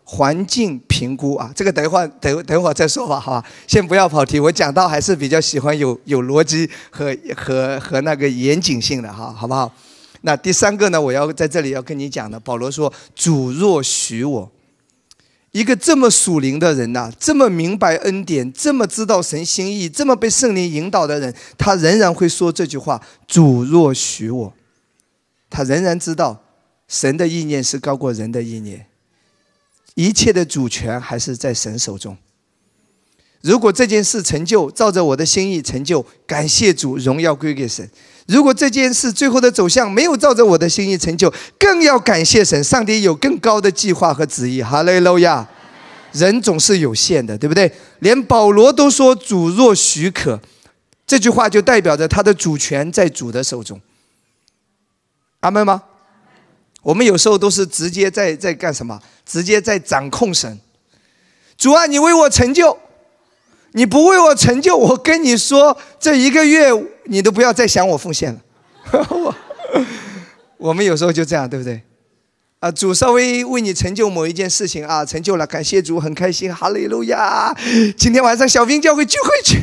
[0.02, 3.44] 环境评估啊，这个等一会儿等等会儿再说吧，好吧？
[3.68, 9.72] 先不要跑题，我讲到还是比较喜欢有有逻辑和和和那个严谨性的哈，好不好？
[10.22, 14.50] 那第三个呢，我要在这里要跟你讲的，保罗说：“主若许我。”
[15.56, 24.52] 一个这么属灵的人呐，这么明白恩典，这么知道神心意，这么被圣灵引导的人，他仍然会说这句话：“主若许我。”
[25.48, 26.44] 他仍然知道
[26.86, 28.88] 神的意念是高过人的意念。
[29.94, 32.18] 一切的主权还是在神手中。
[33.42, 37.88] 如果这件事成就，照着我的心意成就，感谢主，荣耀归给神。
[38.26, 44.62] 如果这件事最后的走向没有照着我的心意成就，更要感谢神，上帝有更高的计划和旨意。
[44.62, 45.48] 哈利路亚！
[46.12, 47.70] 人总是有限的，对不对？
[47.98, 50.40] 连保罗都说“主若许可”，
[51.06, 53.78] 这句话就代表着他的主权在主的手中。
[55.40, 55.82] 阿门吗？
[56.82, 58.98] 我们有时候都是直接在在干什么？
[59.26, 60.58] 直接在掌控神。
[61.58, 62.78] 主啊，你为我成就。
[63.72, 66.70] 你不为我成就，我跟你说，这一个月
[67.04, 68.40] 你都不要再想我奉献了。
[69.10, 69.34] 我
[70.56, 71.82] 我们有时候就这样，对不对？
[72.60, 77.54] 啊，主稍微为你成就某一件事情啊，成就了，感谢主，很开心，哈利路亚！
[77.98, 79.60] 今天晚上小兵教会聚会去。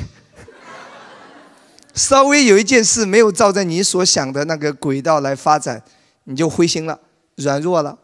[1.95, 5.81] 稍微有一件事没有照着你所想的那个轨道来发展，
[6.25, 6.99] 你就灰心了，
[7.37, 7.97] 软弱了，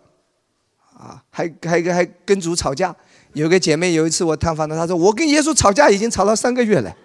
[0.98, 2.96] 啊，还还还跟主吵架。
[3.34, 6.96] 有个姐妹有一次我探访她，她说我跟耶稣吵架已经吵了三个月了。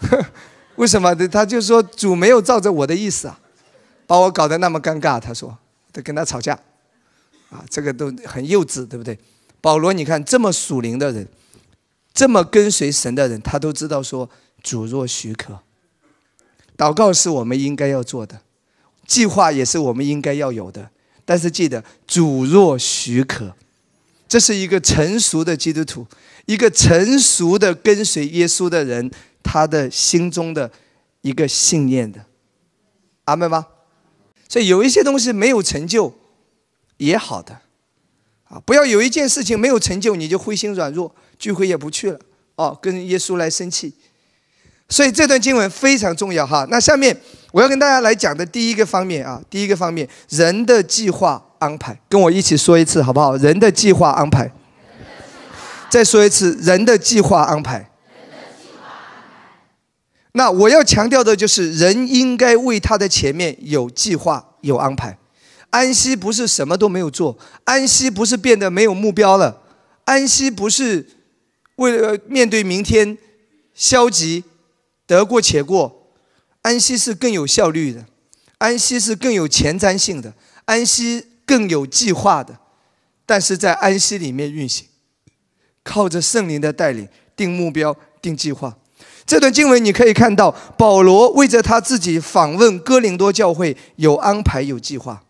[0.76, 1.14] 为什么？
[1.28, 3.38] 她就说主没有照着我的意思啊，
[4.06, 5.20] 把我搞得那么尴尬。
[5.20, 5.58] 她说
[5.92, 6.54] 得跟他吵架，
[7.50, 9.18] 啊，这个都很幼稚，对不对？
[9.60, 11.28] 保罗，你看这么属灵的人，
[12.14, 14.30] 这么跟随神的人，他都知道说
[14.62, 15.58] 主若许可，
[16.76, 18.40] 祷告是我们应该要做的，
[19.06, 20.90] 计划也是我们应该要有的。
[21.24, 23.54] 但是记得主若许可。
[24.28, 26.06] 这是一个成熟的基督徒，
[26.44, 29.10] 一个成熟的跟随耶稣的人，
[29.42, 30.70] 他的心中的
[31.22, 32.22] 一个信念的，
[33.24, 33.66] 阿门吗？
[34.46, 36.12] 所以有一些东西没有成就
[36.98, 37.58] 也好的，
[38.44, 42.20] 啊，不要有一件事情没有成就你就灰心软弱，聚会也不去了，
[42.56, 43.94] 哦，跟耶稣来生气。
[44.90, 46.66] 所以这段经文非常重要哈。
[46.70, 47.18] 那下面
[47.52, 51.42] 我要跟大家来讲的第一个方面啊，第一个方面，人的计划。
[51.58, 53.36] 安排，跟我一起说一次好不好？
[53.36, 54.52] 人的计划安排。
[55.90, 57.90] 再说一次，人的计划安排。
[60.32, 65.18] 那我要强调的就是，人应该为他的前面有计划、有安排。
[65.70, 69.62] 安息不是什么都没有做，安息不是变得没有目标了，
[70.04, 71.08] 安息不是
[71.76, 73.16] 为了面对明天
[73.72, 74.44] 消极
[75.06, 76.10] 得过且过，
[76.60, 78.04] 安息是更有效率的，
[78.58, 80.34] 安息是更有前瞻性的，
[80.66, 81.24] 安息。
[81.48, 82.58] 更有计划的，
[83.24, 84.86] 但是在安息里面运行，
[85.82, 88.76] 靠着圣灵的带领，定目标，定计划。
[89.24, 95.22] 这段经文你可以看到，保罗为着他自己访问哥林多教会有安排有计划，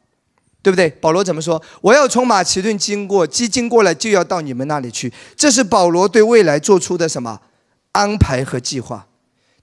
[0.62, 0.90] 对不对？
[0.90, 1.62] 保罗怎么说？
[1.80, 5.12] 我要从马其顿经过，基经过来就要到你们那里去。
[5.36, 7.40] 这是保罗对未来做出的什么
[7.92, 9.06] 安排和计划？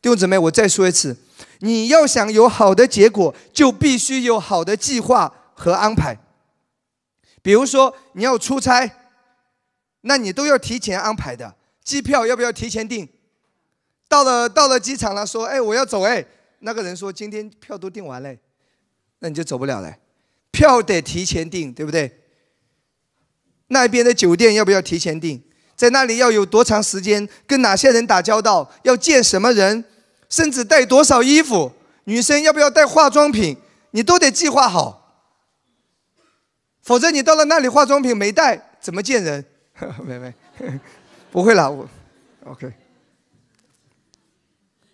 [0.01, 1.17] 弟兄姊妹，我再说一次，
[1.59, 6.17] 你要想有好的结果，就必须有好的计划和安排。
[7.45, 8.91] 比如说你要出差，
[10.01, 11.53] 那你都要提前安排的。
[11.83, 13.07] 机票要不要提前订？
[14.09, 16.25] 到了到了机场了，说哎我要走哎，
[16.61, 18.35] 那个人说今天票都订完了，
[19.19, 19.95] 那你就走不了了。
[20.49, 22.11] 票得提前订，对不对？
[23.67, 25.39] 那边的酒店要不要提前订？
[25.75, 27.29] 在那里要有多长时间？
[27.45, 28.67] 跟哪些人打交道？
[28.81, 29.85] 要见什么人？
[30.29, 31.71] 甚至带多少衣服？
[32.05, 33.55] 女生要不要带化妆品？
[33.91, 35.03] 你都得计划好。
[36.85, 39.43] 否则你到了那里化妆品没带，怎么见人？
[40.05, 40.33] 没 没，
[41.31, 41.89] 不会了，我
[42.45, 42.71] OK。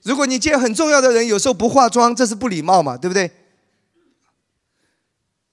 [0.04, 3.30] 如果你见很重要的人，有时候不化妆，这是不礼貌嘛，对不对？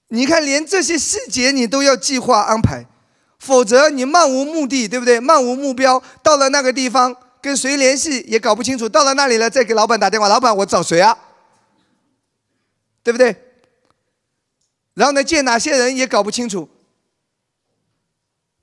[0.07, 2.85] 你看，连这些细节你都要计划安排，
[3.37, 5.19] 否则你漫无目的，对不对？
[5.19, 11.17] 漫无目标，到了那个地方跟谁联系也搞不清楚，到了那里了再给老板打电话，老板我找谁啊？
[13.03, 13.35] 对不对？
[14.99, 16.67] 然后呢，见哪些人也搞不清楚，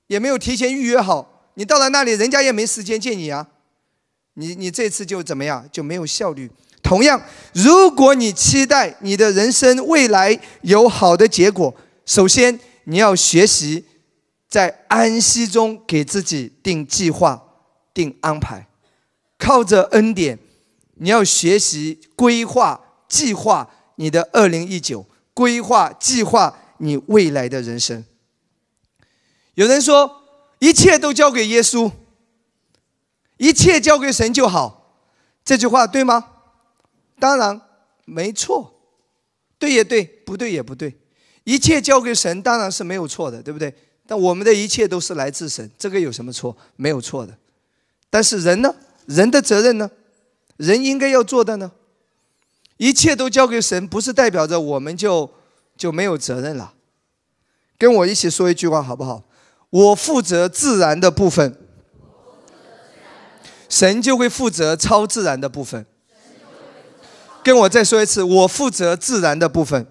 [0.05, 1.49] 也没有提前预约好。
[1.55, 3.47] 你到了那里，人家也没时间见你啊。
[4.35, 6.51] 你你这次就怎么样，就没有效率。
[6.83, 7.19] 同样，
[7.55, 13.85] 如果你期待你的人生未来有好的结果，首先你要学习
[14.47, 17.43] 在安息中给自己定计划、
[17.95, 18.67] 定安排，
[19.39, 20.37] 靠着恩典，
[20.97, 25.07] 你要学习规划、计划你的二零一九。
[25.37, 28.03] 规划计划你未来的人生。
[29.53, 30.23] 有人说，
[30.57, 31.91] 一切都交给耶稣，
[33.37, 35.05] 一切交给神就好。
[35.45, 36.27] 这句话对吗？
[37.19, 37.61] 当然
[38.05, 38.81] 没错，
[39.59, 40.97] 对也对，不对也不对。
[41.43, 43.71] 一切交给神当然是没有错的，对不对？
[44.07, 46.57] 但我们的一切都是来自神，这个有什么错？
[46.75, 47.37] 没有错的。
[48.09, 48.73] 但是人呢？
[49.05, 49.91] 人的责任呢？
[50.57, 51.71] 人应该要做的呢？
[52.77, 55.29] 一切都交给神，不是代表着我们就
[55.75, 56.73] 就没有责任了。
[57.77, 59.23] 跟我一起说一句话好不好？
[59.69, 61.55] 我负责自然的部分，
[63.67, 65.85] 神就会负责超自然的部分。
[67.43, 69.85] 跟我再说一次，我负责自然的部分，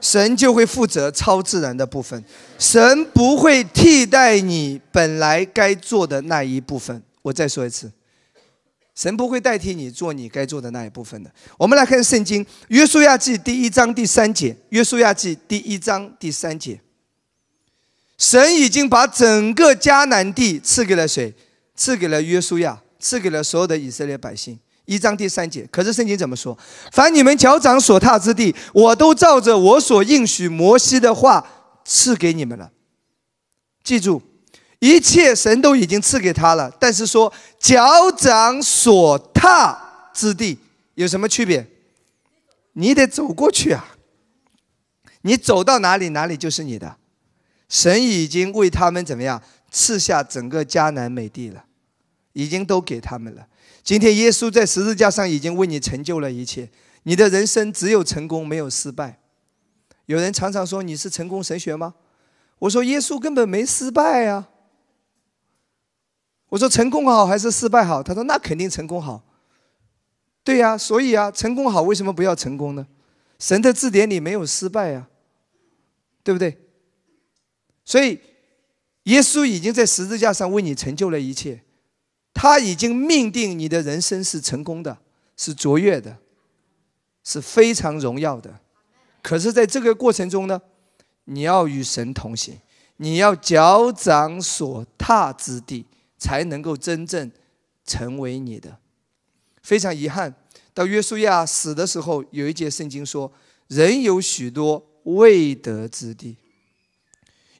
[0.00, 2.24] 神就会负责超自然的部分。
[2.58, 7.02] 神不会替代你本来该做的那一部分。
[7.22, 7.90] 我再说一次。
[8.94, 11.32] 神不会代替你做你该做的那一部分的。
[11.56, 16.80] 我们来看圣经《约书亚记》第一章第三节，《约书亚记》第一章第三节。
[18.18, 21.34] 神已经把整个迦南地赐给了谁？
[21.74, 24.58] 赐给了约书亚，赐给了所有的以色列百姓。
[24.84, 25.66] 一章第三节。
[25.70, 26.56] 可是圣经怎么说？
[26.92, 31.44] 凡你们脚掌所踏之地，我都照着我所应许摩西的话
[31.84, 32.70] 赐给你们了。
[33.82, 34.20] 记住。
[34.82, 40.58] 一切神都已经赐给他了，但是说脚掌所踏之地
[40.96, 41.64] 有什么区别？
[42.72, 43.96] 你得走过去啊！
[45.20, 46.96] 你走到哪里，哪里就是你的。
[47.68, 49.40] 神已经为他们怎么样
[49.70, 51.64] 赐下整个迦南美地了，
[52.32, 53.46] 已经都给他们了。
[53.84, 56.68] 今天耶稣在十字架上已经为你成就了一切，
[57.04, 59.20] 你的人生只有成功没有失败。
[60.06, 61.94] 有人常常说你是成功神学吗？
[62.58, 64.48] 我说耶稣根本没失败呀。
[66.52, 68.02] 我说成功好还是失败好？
[68.02, 69.22] 他说那肯定成功好。
[70.44, 72.86] 对呀，所以啊，成功好为什么不要成功呢？
[73.38, 75.08] 神的字典里没有失败呀，
[76.22, 76.58] 对不对？
[77.86, 78.20] 所以
[79.04, 81.62] 耶稣已经在十字架上为你成就了一切，
[82.34, 84.98] 他已经命定你的人生是成功的，
[85.38, 86.18] 是卓越的，
[87.24, 88.60] 是非常荣耀的。
[89.22, 90.60] 可是，在这个过程中呢，
[91.24, 92.60] 你要与神同行，
[92.98, 95.86] 你要脚掌所踏之地。
[96.22, 97.28] 才能够真正
[97.84, 98.78] 成为你的。
[99.60, 100.32] 非常遗憾，
[100.72, 103.32] 到约书亚死的时候，有一节圣经说
[103.66, 106.36] ：“人有许多未得之地。”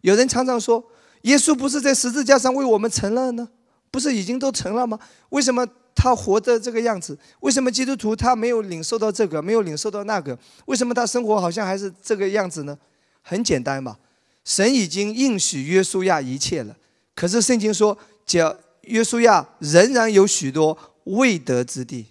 [0.02, 0.84] 有人常常说
[1.22, 3.48] ：“耶稣不是在十字架上为我们成了呢？
[3.90, 4.96] 不是已经都成了吗？
[5.30, 7.18] 为什么他活的这个样子？
[7.40, 10.38] 为什么基督徒他没有领受到这个，没有领受到那个？
[10.66, 12.78] 为什么他生活好像还是这个样子呢？
[13.22, 13.98] 很简单嘛，
[14.44, 16.76] 神已经应许约书亚一切了。
[17.16, 17.98] 可是圣经说。
[18.26, 22.06] 叫约书亚仍然有许多未得之地。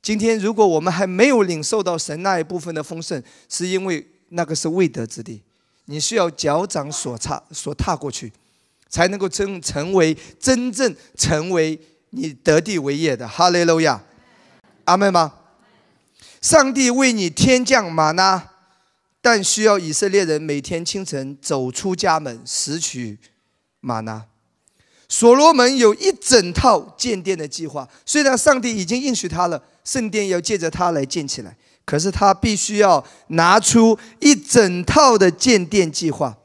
[0.00, 5.40] 今天，如果我们还没有领受到神那一部分的丰盛，是因为那个是未得之地。
[5.84, 8.32] 你需要脚掌所踏所踏过去，
[8.88, 11.78] 才能够真成为真正成为
[12.10, 13.28] 你得地为业的。
[13.28, 14.02] 哈利路亚，
[14.84, 15.34] 阿门吗？
[16.40, 18.50] 上帝为你天降玛纳，
[19.20, 23.18] 但需要以色列人每天清晨走出家门拾取
[23.80, 24.26] 玛纳。
[25.12, 36.38] 所罗门有一整套建殿的计划，虽然上帝已经应许他了，圣殿要借着他来建起来，可是他必须要拿出一整套的建殿计划。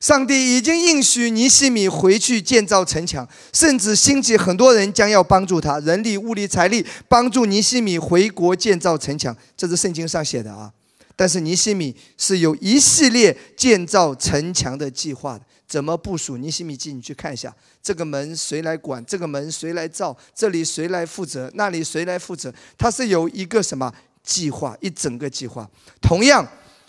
[0.00, 9.36] 上帝已经应许尼西米回去建造城墙，甚至兴起很多人将要帮助他，人力、物力、财力，帮助尼西米回国建造城墙。
[9.54, 10.72] 这是圣经上写的啊。
[11.14, 15.44] 但是尼西米是有一系列建造城墙的计划的。
[15.72, 16.36] 怎么部署？
[16.36, 19.02] 尼西米记，你去看一下，这个门谁来管？
[19.06, 20.14] 这个门谁来造？
[20.34, 21.50] 这里谁来负责？
[21.54, 22.52] 那里谁来负责？
[22.76, 23.90] 它是有一个什么
[24.22, 24.76] 计划？
[24.82, 25.66] 一整个计划。
[26.02, 26.46] 同样，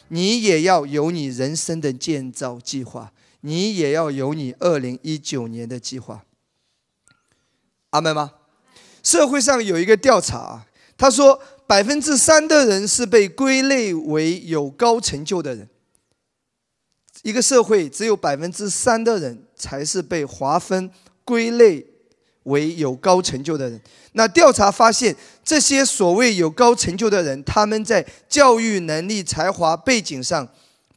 [0.10, 6.26] 你也要有你人生的建造计划，你也要有你二零一九年的计划。
[7.92, 8.34] 阿门吗？
[9.02, 10.68] 社会上有一个调查啊，
[10.98, 15.70] 他说百分之三的人是被归类为有高成就的人。
[17.24, 20.92] 一个社会只有百分之三的人才是被划分
[21.26, 21.86] 归类
[22.44, 23.82] 为有高成就的人。
[24.12, 30.48] 那调查发现，这些所谓有高成就的人，他们在教育能力、才华、背景上，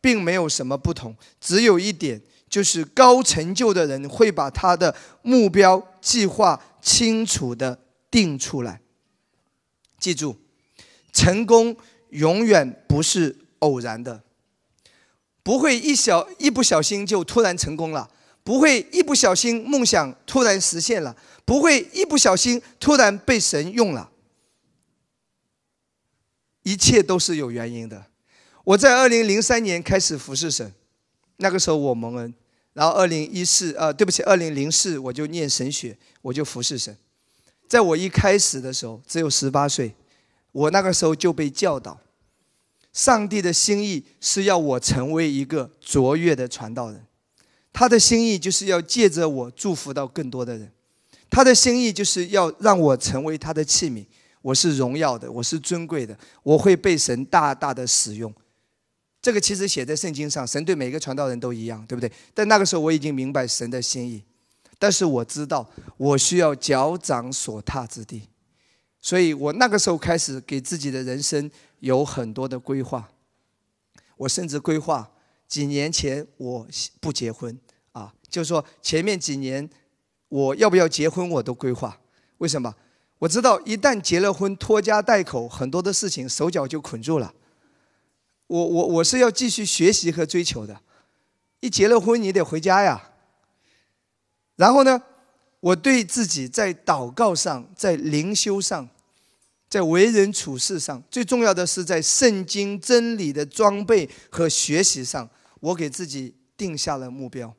[0.00, 1.16] 并没有什么不同。
[1.40, 7.78] 只有一点，就是高成就的人会把他的目标计划清楚的
[8.10, 8.80] 定出来。
[10.00, 10.36] 记住，
[11.12, 11.76] 成功
[12.10, 14.22] 永远不是偶然的。
[15.46, 18.10] 不会一小一不小心就突然成功了，
[18.42, 24.10] 不会一不小心梦想突然实现了，不会一不小心突然被神用了，
[26.64, 28.06] 一切都是有原因的。
[28.64, 30.74] 我在二零零三年开始服侍神，
[31.36, 32.34] 那个时候我蒙恩，
[32.72, 36.98] 然后二零一四呃，对不起，二零零四我就念神学，我就服侍神。
[37.68, 39.94] 在我一开始的时候只有十八岁，
[40.50, 42.00] 我那个时候就被教导。
[42.96, 47.04] 上帝的心意是要我成为一个卓越的传道人，
[47.70, 50.72] 他的心意就是要借着我祝福到更多的人，
[51.28, 54.06] 他的心意就是要让我成为他的器皿，
[54.40, 58.32] 我是荣耀的，我是尊贵的，我会被神大大的使用。
[59.20, 62.10] 这个其实写在圣经上，神对每个传道人都一样，对不对？
[62.32, 64.22] 但那个时候我已经明白神的心意，
[64.78, 65.68] 但是我知道
[65.98, 68.22] 我需要脚掌所踏之地，
[69.06, 71.48] 所以我那个时候开始给自己的人生
[71.78, 73.08] 有很多的规划。
[74.16, 75.08] 我甚至规划
[75.46, 76.66] 几年前我
[76.98, 77.56] 不结婚
[77.92, 79.70] 啊，就是说前面几年
[80.28, 82.00] 我要不要结婚我都规划。
[82.38, 82.74] 为什么？
[83.20, 87.32] 我知道一旦结了婚，拖家带口，很多的事情手脚就捆住了。
[88.48, 90.80] 我我我是要继续学习和追求的。
[91.60, 93.12] 一结了婚，你得回家呀。
[94.56, 95.00] 然后呢，
[95.60, 98.88] 我对自己在祷告上，在灵修上，
[99.76, 105.28] 在为人处事上，最重要的是在圣经真理的装备和学习上，
[105.60, 107.54] 我给自己定下了目标。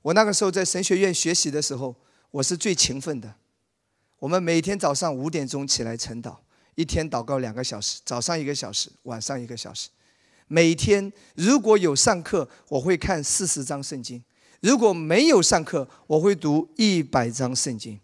[0.00, 1.94] 我那个时候在神学院学习的时候，
[2.30, 3.34] 我是最勤奋的。
[4.20, 6.34] 我们每天早上五点钟起来晨祷，
[6.76, 9.90] 一天祷告两个小时，早上一个小时，晚上一个小时。
[10.46, 14.18] 每天如果有上课，我会看四十章圣经；
[14.62, 18.00] 如果没有上课，我会读一百章圣经。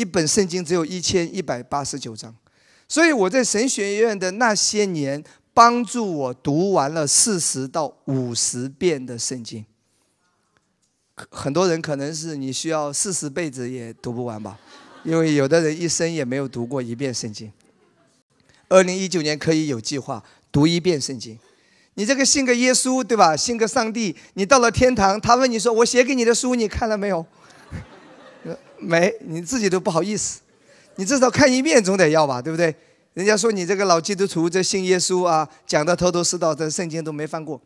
[0.00, 2.34] 一本圣经只有一千一百八十九章，
[2.88, 5.22] 所以我在神学院的那些年，
[5.52, 9.62] 帮助我读完了四十到五十遍的圣经。
[11.30, 14.58] 很多人可能是你需要四十辈子也读不完吧，
[15.04, 17.52] 因为有的人一生也没有读过一遍圣经。
[18.70, 21.38] 二零一九年可以有计划读一遍圣经。
[21.92, 23.36] 你这个信个耶稣对吧？
[23.36, 27.26] 信个上帝，你到了天堂，他问你说：“我写给你的书你看了没有？”
[28.78, 30.40] 没，你自己都不好意思。
[30.96, 32.74] 你至少看一遍总得要吧，对不对？
[33.14, 37.60] 人家说你这个老基督徒这信耶稣啊，讲的头头是道，这圣经都没翻过。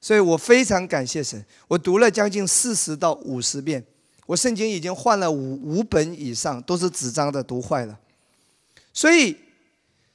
[0.00, 3.84] 所以我非常感谢神，我读了将近四十到五十遍，
[4.26, 7.98] 我圣经已经换了五五本以上，都是纸张的，读坏了。
[8.92, 9.36] 所以，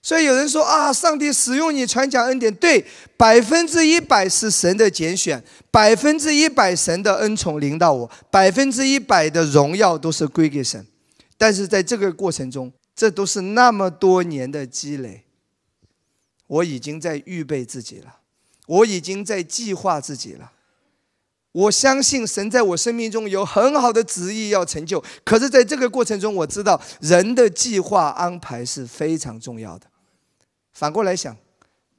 [0.03, 2.85] 所以有人说啊，上帝使用你传讲恩典，对，
[3.15, 5.41] 百分之一百是神的拣选，
[5.71, 10.85] 百分之一百神的恩宠临到我，百分之一百的荣耀都是归给神。
[11.37, 15.23] 但是在这个过程中，这都是那么多年的积累，
[16.47, 18.17] 我已经在预备自己了。
[18.67, 20.51] 我已经在计划自己了。
[21.53, 25.01] 我相信神在我生命中有很好的旨意要成就。
[25.23, 29.85] 可是，在这个过程中，我知道人的计划安排是非常重要的。
[30.73, 31.35] 反过来想，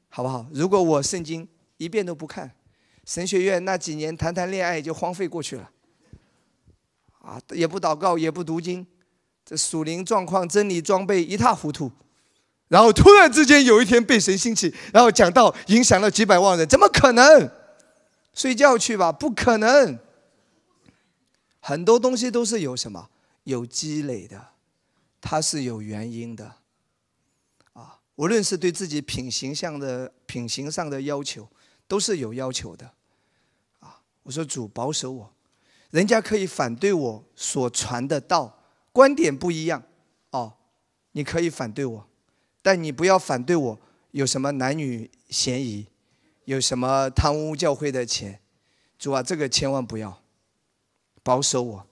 [0.08, 0.46] 好不好？
[0.52, 2.54] 如果我圣经一遍都不看，
[3.04, 5.70] 神学院那几年谈谈恋爱就荒废过去了。
[7.20, 8.86] 啊，也不祷告，也不读经，
[9.44, 11.90] 这属灵状况、真理装备一塌糊涂。
[12.68, 17.50] 然后突然之间有一天被神兴起，然后讲到影响了几百万人，怎么可能？
[18.34, 19.98] 睡觉去吧，不可能。
[21.60, 23.08] 很多东西都是有什么
[23.44, 24.48] 有积累的，
[25.20, 26.56] 它是有原因的。
[28.16, 31.48] 无论是对自己品行上的品行上的要求，
[31.88, 32.92] 都是有要求的。
[33.80, 35.34] 啊，我说主保守我，
[35.90, 38.62] 人家可以反对我所传的道，
[38.92, 39.82] 观点不一样，
[40.30, 40.54] 哦，
[41.12, 42.08] 你可以反对我。
[42.62, 43.80] 但你不要反对我，
[44.12, 45.86] 有什么男女嫌疑，
[46.44, 48.40] 有什么贪污教会的钱，
[48.98, 50.22] 主啊，这个千万不要
[51.22, 51.86] 保守我，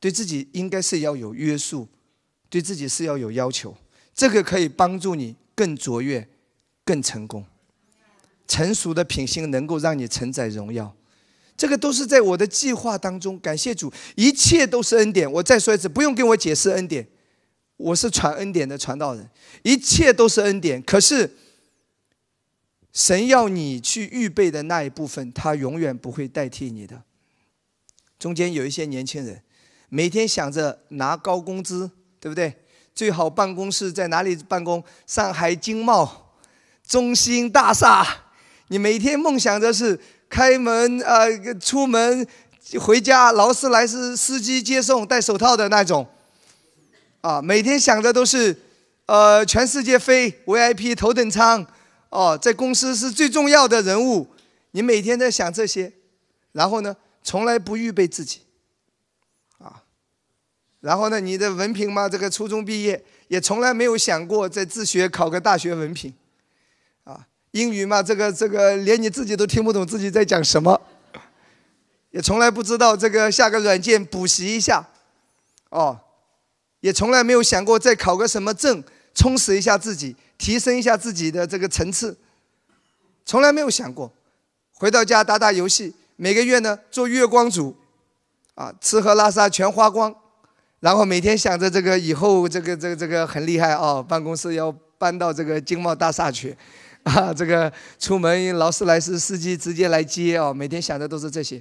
[0.00, 1.86] 对自己应该是要有约束，
[2.48, 3.76] 对自己是要有要求，
[4.14, 6.28] 这个可以帮助你更卓越、
[6.84, 7.44] 更成功。
[8.46, 10.94] 成熟的品性能够让你承载荣耀，
[11.56, 13.36] 这个都是在我的计划当中。
[13.40, 15.30] 感谢主，一切都是恩典。
[15.32, 17.08] 我再说一次，不用跟我解释恩典。
[17.76, 19.28] 我是传恩典的传道人，
[19.64, 20.80] 一切都是恩典。
[20.80, 21.36] 可是，
[22.92, 27.02] 神要你去预备的那一部分，他永远不会代替你的。
[28.18, 29.42] 中间有一些年轻人，
[29.88, 32.54] 每天想着拿高工资，对不对？
[32.96, 34.82] 最好办公室在哪里办公？
[35.06, 36.32] 上海经贸
[36.88, 38.04] 中心大厦。
[38.68, 42.26] 你每天梦想着是开门呃，出门
[42.80, 46.06] 回家，劳斯莱斯司机接送，戴手套的那种。
[47.20, 48.56] 啊，每天想的都是，
[49.04, 51.66] 呃，全世界飞 VIP 头等舱，
[52.08, 54.26] 哦，在公司是最重要的人物。
[54.70, 55.92] 你每天在想这些，
[56.52, 58.40] 然后呢，从来不预备自己，
[60.80, 66.12] 然后呢，你的文凭嘛，这个初中毕业，也从来没有想过在自学考个大学文凭，
[67.04, 70.80] 啊，英语嘛，这个这个连你自己都听不懂自己在讲什么，
[72.10, 74.88] 也从来不知道这个下个软件补习一下，
[75.70, 76.00] 哦。
[76.80, 82.16] 也从来没有想过再考个什么证，充实一下自己，提升一下自己的这个层次，
[83.24, 84.12] 从来没有想过。
[84.74, 87.74] 回到家打打游戏，每个月呢做月光族，
[88.54, 90.14] 啊，吃喝拉撒全花光，
[90.86, 96.56] 然后每天想着这个以后这个这个这个很厉害啊，办公室要搬到这个经贸大厦去，
[97.02, 101.60] 啊，这个出门劳斯莱斯司机直接来接哦，每天想的都是这些。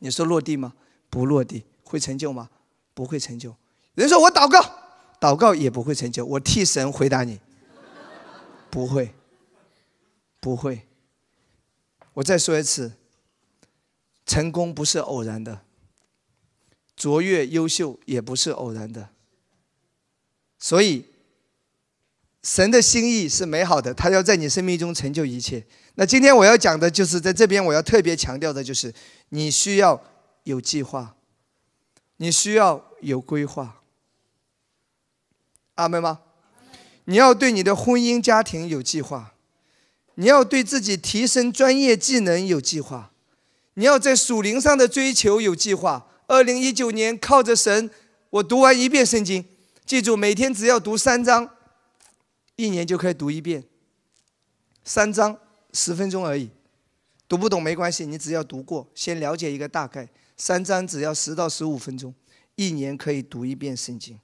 [0.00, 0.74] 你说落地吗？
[1.08, 2.50] 不落地，会成就吗？
[2.92, 3.56] 不会成就。
[3.94, 4.60] 人说我祷告，
[5.18, 6.22] 祷告也不会成就。
[6.26, 7.40] 我替神回答你，
[8.68, 9.14] 不会，
[10.38, 10.82] 不会。
[12.12, 12.92] 我再说一次，
[14.26, 15.60] 成功不是偶然的，
[17.02, 19.08] 卓越优秀也不是偶然的。
[20.58, 21.06] 所以。
[22.44, 25.64] 神的心意是美好的，他要在你生命中成就一切。
[25.94, 28.92] 那今天我要讲的就是在这边，我要特别强调的就是，
[29.28, 30.02] 你需要
[30.42, 31.14] 有计划，
[32.16, 33.82] 你需要有规划。
[35.76, 36.22] 阿门吗？
[37.04, 39.34] 你要对你的婚姻家庭有计划，
[40.16, 43.12] 你要对自己提升专业技能有计划，
[43.74, 46.08] 你要在属灵上的追求有计划。
[46.32, 47.90] 二零一九年靠着神，
[48.30, 49.44] 我读完一遍圣经，
[49.84, 51.46] 记住每天只要读三章。
[52.56, 53.62] 一年就可以读一遍，
[54.82, 55.38] 三章
[55.74, 56.48] 十分钟而已，
[57.28, 60.08] 读不懂没关系，你只要读过，先了解一个大概。
[60.38, 62.14] 三章只要十到十五分钟，
[62.54, 64.18] 一年可以读一遍圣经。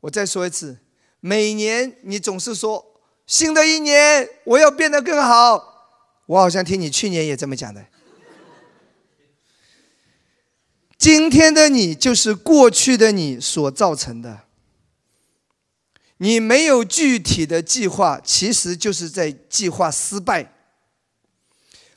[0.00, 0.76] 我再说一次，
[1.20, 5.96] 每年你总是说新的一年我要变得更好，
[6.26, 7.86] 我好像听你去年也这么讲的。
[11.02, 14.42] 今天的你就是过去的你所造成的。
[16.18, 20.54] 你没有具体的计划，其实就是在计划失败。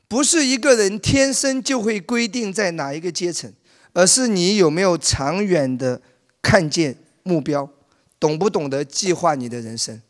[0.08, 3.54] 不是一个人天生就会规定在哪一个阶层，
[3.94, 6.02] 而是你有没有长远的
[6.42, 7.70] 看见目标，
[8.20, 10.02] 懂不懂得计划你的人生。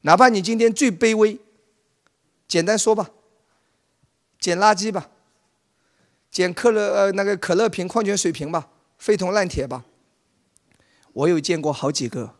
[0.00, 1.38] 哪怕你今天最卑微，
[2.48, 3.10] 简单说吧，
[4.40, 5.08] 捡垃圾吧，
[6.30, 8.68] 捡可乐呃那个可乐瓶、矿泉水瓶吧，
[8.98, 9.84] 废铜烂铁吧。
[11.12, 12.34] 我有见过好几个。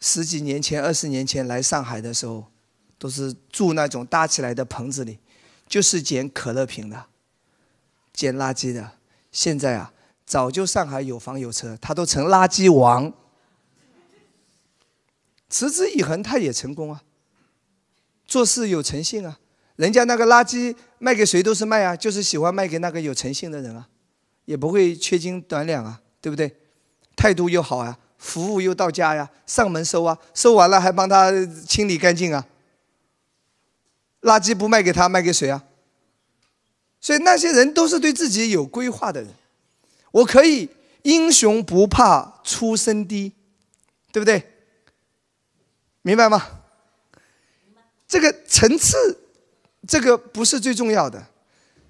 [0.00, 2.46] 十几年前、二十年前来上海的时候，
[2.98, 5.18] 都是住那种搭起来的棚子里，
[5.66, 7.06] 就是捡可乐瓶的，
[8.12, 8.92] 捡垃圾的。
[9.32, 9.92] 现在啊，
[10.24, 13.12] 早就上海有房有车，他都成垃圾王。
[15.48, 17.02] 持之以恒，他也成功啊。
[18.26, 19.38] 做事有诚信啊，
[19.76, 23.88] 人家那个垃圾卖给谁都是卖啊，就是喜欢卖给那个有诚信的人啊，
[24.44, 26.56] 也不会缺斤短两啊，对不对？
[27.14, 27.98] 态度又好啊。
[28.18, 31.30] 服务又到家呀，上门收啊，收完了还帮他
[31.68, 32.46] 清理干净啊。
[34.22, 35.62] 垃圾不卖给他，卖给谁啊？
[36.98, 39.30] 所以那些人都是对自己有规划的人。
[40.10, 40.70] 我可以
[41.02, 43.34] 英雄不怕出身低，
[44.10, 44.42] 对不对？
[46.00, 46.62] 明白吗？
[48.08, 49.25] 这个层次，
[49.86, 51.26] 这个不是最重要的。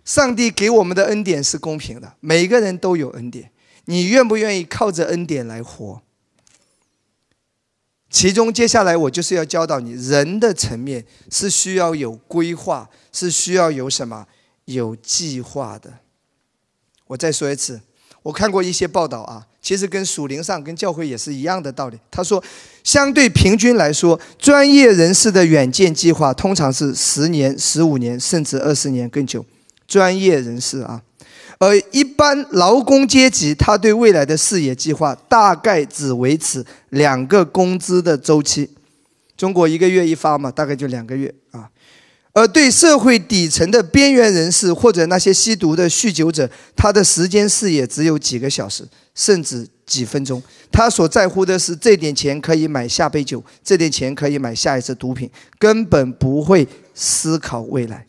[0.04, 3.50] 上帝给我们的恩典是公平的，每个人都有恩典。
[3.86, 6.00] 你愿不愿意靠着恩典来活？
[8.08, 14.26] 其中，接下来我就是要教导你，人的层面是需要有规划，是需要有什么
[14.66, 15.92] 有计划的。
[17.08, 17.80] 我再说一次，
[18.22, 21.98] 我看过一些报道啊，其实跟属灵上跟教会也是一样的道理。
[22.10, 22.42] 他说，
[22.86, 29.44] 相对平均来说，专业人士的远见计划通常是十年、十五年，甚至二十年更久。
[29.88, 31.02] 专业人士啊。
[31.58, 38.70] 而一般劳工阶级，他对未来的视野计划大概只维持两个工资的周期。
[39.36, 41.68] 中国一个月一发嘛，大概就两个月啊。
[42.34, 48.84] 而对社会底层的边缘人士或者那些吸毒的酗酒者，他的时间视野只有几个小时，
[49.16, 50.40] 甚至几分钟。
[50.70, 58.06] 他所在乎的是这点钱可以买下杯酒，这点钱可以买下一次毒品，根本不会思考未来。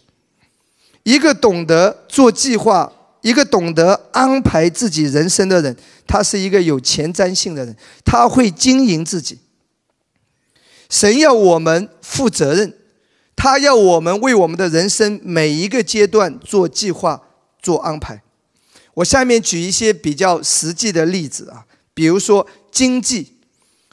[1.02, 2.94] 一个懂得做计划。
[3.22, 9.40] 一个懂得安排自己人生的人，他是一个有前瞻性的人，他会经营自己。
[10.88, 12.78] 神要我们负责任，
[13.36, 17.22] 他要我们为我们的人生每一个阶段做计划、
[17.62, 18.22] 做安排。
[18.98, 23.28] 我下面举一些比较实际的例子啊，比如说经济，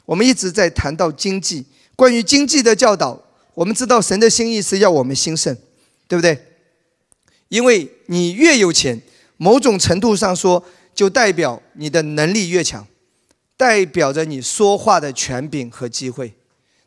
[0.03, 1.63] 我们一直在谈到经济，
[1.95, 3.21] 关于经济的教导，
[3.53, 5.55] 我们知道神的心意是要我们兴盛，
[6.07, 6.43] 对不对？
[7.49, 9.01] 因为你越有钱。
[9.37, 10.63] 某种程度上说，
[10.95, 12.87] 就代表你的能力越强，
[13.57, 16.33] 代表着你说话的权柄和机会，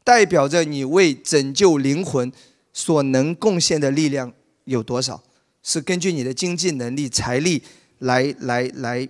[0.02, 2.32] 代表着你为拯救灵魂
[2.72, 4.32] 所能贡献的力量
[4.64, 5.22] 有多少，
[5.62, 7.62] 是根据你的经济能力、财力
[7.98, 9.08] 来来来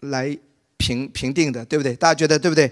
[0.00, 0.38] 来
[0.76, 1.94] 评评定的，对不对？
[1.94, 2.70] 大家觉得对不对？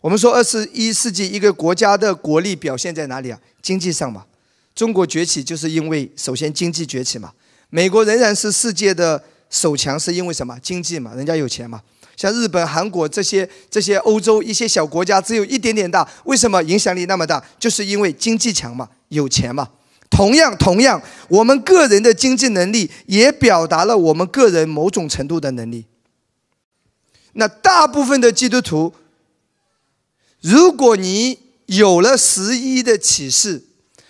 [0.00, 3.40] 我们说二十一世纪一个国家的国力表现在哪里啊？
[3.60, 4.24] 经济上嘛。
[4.74, 7.32] 中国崛起就是因为首先经济崛起嘛。
[7.70, 10.56] 美国仍然是世界的首强，是因为什么？
[10.62, 11.82] 经济嘛，人家有钱嘛。
[12.16, 17.44] 像日本、韩国这些这些欧洲一些小国家，只有一点点大，为什么影响力那么大？
[17.58, 19.68] 就是因为经济强嘛，有钱嘛。
[20.10, 25.86] 同样，同样，我们个人的经济能力也表达了我们个人某种程度的能力。
[27.34, 28.94] 那大部分的基督徒，
[30.40, 33.64] 如果你有了十一的启示，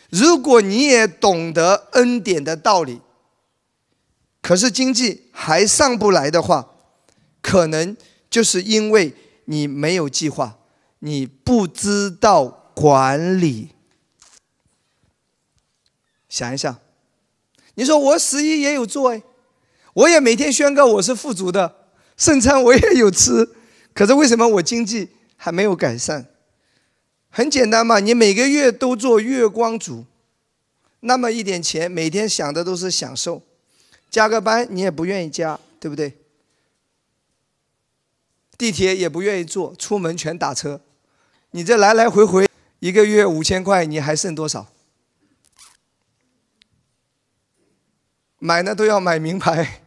[0.08, 3.00] 如果你也懂得恩典的道理，
[4.40, 6.70] 可是经济还上不来的话，
[7.42, 7.94] 可能
[8.30, 9.12] 就是因为
[9.46, 10.58] 你没有计划，
[11.00, 13.70] 你不知道管理。
[16.28, 16.78] 想一想，
[17.74, 19.22] 你说我十一也有做哎，
[19.94, 21.74] 我也每天宣告我是富足的，
[22.16, 23.48] 圣餐我也有吃，
[23.94, 26.26] 可是为什么我经济还没有改善？
[27.30, 30.04] 很简单嘛，你每个月都做月光族，
[31.00, 33.42] 那么一点钱，每天想的都是享受，
[34.10, 36.14] 加个班你也不愿意加，对不对？
[38.56, 40.80] 地铁也不愿意坐，出门全打车，
[41.52, 42.48] 你这来来回回
[42.80, 44.66] 一个月五千块，你还剩多少？
[48.38, 49.82] 买呢都要买名牌，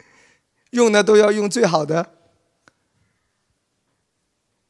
[0.70, 2.12] 用呢都要用最好的，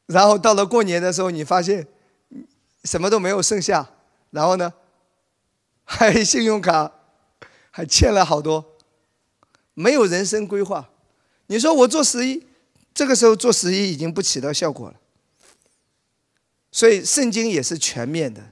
[0.05, 1.87] 然后到了过年的时候，你发现
[2.83, 3.89] 什么都没有剩下，
[4.31, 4.73] 然后呢，
[5.83, 6.91] 还信用卡
[7.71, 8.77] 还欠了好多，
[9.73, 10.89] 没有人生规划。
[11.47, 12.45] 你说我做十一，
[12.93, 14.95] 这个时候做十一已经不起到效果了。
[16.71, 18.49] 所以圣经也是全面的，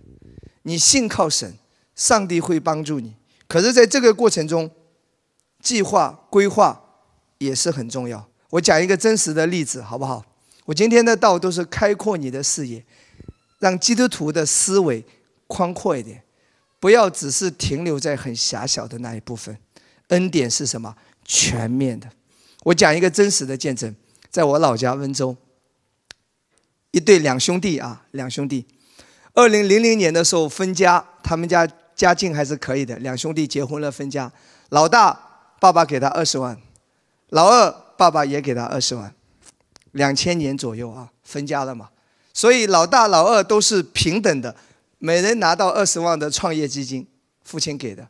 [0.64, 1.58] 你信靠神，
[1.96, 3.16] 上帝会帮助你。
[3.56, 4.70] 可是，在这个过程中，
[5.62, 6.78] 计划规划
[7.38, 8.28] 也是很重要。
[8.49, 10.26] 我讲一个真实的例子，好不好？
[10.66, 12.84] 我今天的道都是开阔你的视野，
[13.60, 15.06] 让基督徒的思维
[15.47, 16.22] 宽阔一点，
[16.82, 19.58] 不要只是停留在很狭小的那一部分。
[20.10, 20.93] 恩典是什么？
[21.24, 22.10] 全面的。
[22.66, 23.95] 我讲一个真实的见证，
[24.30, 25.34] 在我老家温州，
[26.91, 28.66] 一对两兄弟啊，两兄弟，
[29.34, 31.66] 二零零零年的时候分家，他们家。
[31.96, 34.32] 家境还是可以的，两兄弟结婚了分家，
[34.70, 35.18] 老大
[35.60, 36.58] 爸爸给他二十万，
[37.30, 39.14] 老二爸爸也给他二十万，
[39.93, 41.89] 两千年左右啊分家了嘛，
[42.34, 44.54] 所以老大老二都是平等的，
[45.00, 47.08] 每人拿到二十万的创业基金，
[47.43, 48.06] 父亲给的。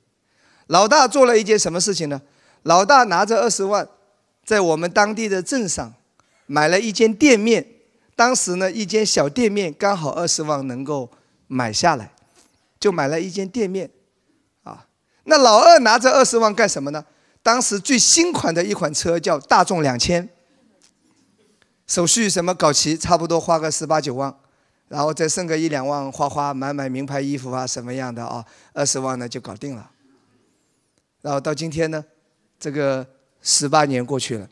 [0.67, 2.19] 老大做了一件什么事情呢？
[2.63, 3.87] 老大拿着二十万，
[4.43, 5.93] 在我们当地的镇上
[6.47, 7.63] 买了一间店面，
[8.15, 11.11] 当时呢一间小店面刚好二十万能够
[11.45, 12.14] 买下来。
[12.85, 13.89] 就买了一间店面，
[14.61, 14.85] 啊，
[15.23, 17.03] 那老二拿着二十万干什么呢？
[17.41, 20.29] 当时最新款的一款车叫大众两千，
[21.87, 24.31] 手续什么搞齐，差不多花个十八九万，
[24.87, 29.89] 然后再剩个一两万花花买买名牌衣服啊什么样的啊，二十万呢就搞定了。
[31.23, 32.05] 然后到今天呢，
[32.59, 33.07] 这个
[33.41, 34.47] 十八年过去了，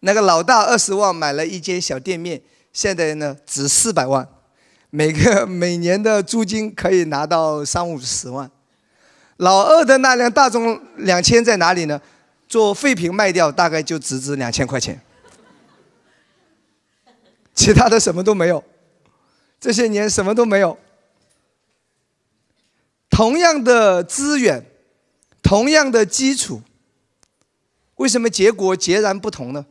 [0.00, 2.42] 那个老大二十万买了一间小店面，
[2.72, 4.28] 现在呢值四百万。
[4.94, 8.50] 每个 每年的租金可以拿到三五十万，
[9.38, 12.00] 老二的那辆大众两千在哪里呢？
[12.46, 15.00] 做废品卖掉，大概就值值两千块钱，
[17.54, 18.62] 其他的什么都没有，
[19.58, 20.76] 这些年什么都没有。
[23.08, 24.66] 同样的资源，
[25.42, 26.60] 同样的基础，
[27.96, 29.64] 为什么结果截然不同呢？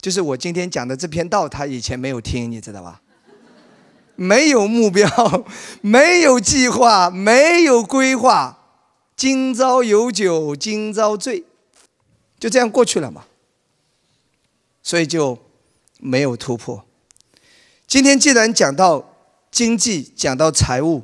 [0.00, 3.02] 就是我今天讲的这篇道，他以前没有听，你知道吧？
[4.16, 5.44] 没有目标，
[5.80, 8.58] 没有计划，没有规划，
[9.14, 11.44] 今朝有酒今朝醉，
[12.38, 13.26] 就这样过去了嘛。
[14.82, 15.38] 所以就
[15.98, 16.84] 没有突破。
[17.86, 19.14] 今天既然讲到
[19.50, 21.02] 经济，讲到财务，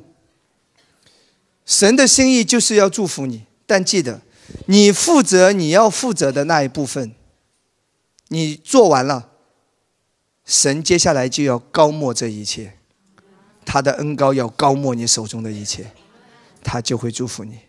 [1.65, 4.21] 神的心意就是要祝福你，但记得，
[4.67, 7.13] 你负责你要负责的那一部分，
[8.29, 9.31] 你做完了，
[10.45, 12.77] 神接下来就要高莫这一切。
[13.65, 15.91] 他的恩高要高没你手中的一切，
[16.63, 17.59] 他就会祝福你。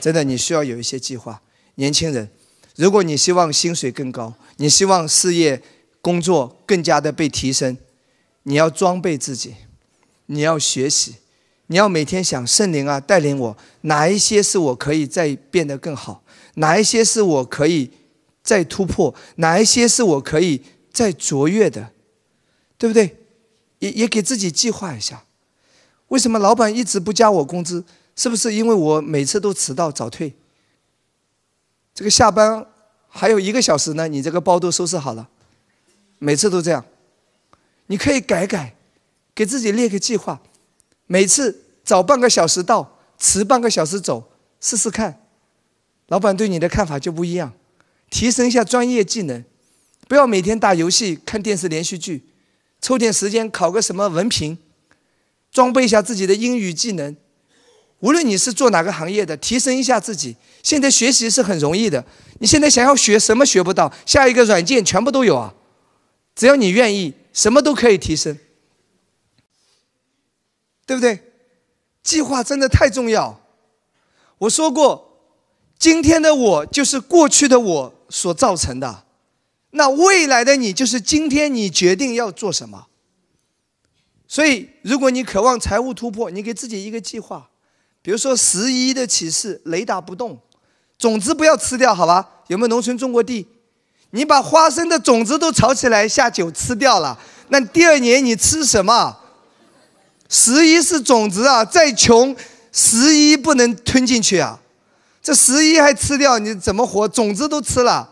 [0.00, 1.42] 真的，你需要有一些计划。
[1.76, 2.28] 年轻人，
[2.74, 5.62] 如果你希望薪水更高，你希望事业、
[6.00, 7.76] 工作更加的被提升，
[8.44, 9.54] 你要装备自己，
[10.26, 11.16] 你要学习，
[11.66, 16.22] 你要每天想圣灵啊带领我，哪一些是我可以再变得更好，
[16.54, 17.90] 哪一些是我可以
[18.42, 20.62] 再突破，哪一些是我可以
[20.92, 21.90] 再卓越的，
[22.78, 23.16] 对不对？
[23.92, 25.24] 也给自己计划一下，
[26.08, 27.84] 为什么老板一直不加我工资？
[28.14, 30.34] 是不是因为我每次都迟到早退？
[31.94, 32.66] 这个下班
[33.08, 35.28] 还有一个小时呢，你这个包都收拾好了，
[36.18, 36.84] 每次都这样。
[37.88, 38.74] 你可以改改，
[39.34, 40.40] 给自己列个计划，
[41.06, 44.30] 每次早半个小时到，迟半个小时走，
[44.60, 45.20] 试试看，
[46.08, 47.52] 老板对你的看法就不一样，
[48.10, 49.44] 提升一下专业技能，
[50.08, 52.24] 不要每天打游戏、看电视连续剧，
[52.80, 54.58] 抽点时间考个什么文凭，
[55.50, 57.16] 装备一下自己的英语技能。
[58.00, 60.36] 无论你是做哪个行业的，提升一下自己。
[60.62, 62.04] 现在学习是很容易的，
[62.40, 65.54] 你现在想要学什么学不到，下一个软件全部都有啊，
[66.34, 68.38] 只要你愿意，什么都可以提升，
[70.84, 71.22] 对不对？
[72.02, 73.40] 计划真的太重要。
[74.38, 75.32] 我说过，
[75.78, 79.05] 今天的我就是过去的我所造成的。
[79.76, 82.86] 那未来的你就是今天你决定要做什么。
[84.26, 87.48] 所以，如果你渴望财务突破，你给自己一个计划，
[88.02, 90.40] 比如说十一的启示，雷打不动，
[90.98, 92.28] 种子不要吃掉，好吧？
[92.48, 93.46] 有没有农村种过地？
[94.10, 97.18] 你把花生的种子都炒起来下酒吃掉了，
[97.48, 99.18] 那第二年你吃什么？
[100.28, 102.34] 十一是种子啊，再穷
[102.72, 104.58] 十一不能吞进去啊，
[105.22, 107.06] 这十一还吃掉，你怎么活？
[107.06, 108.08] 种子都吃了。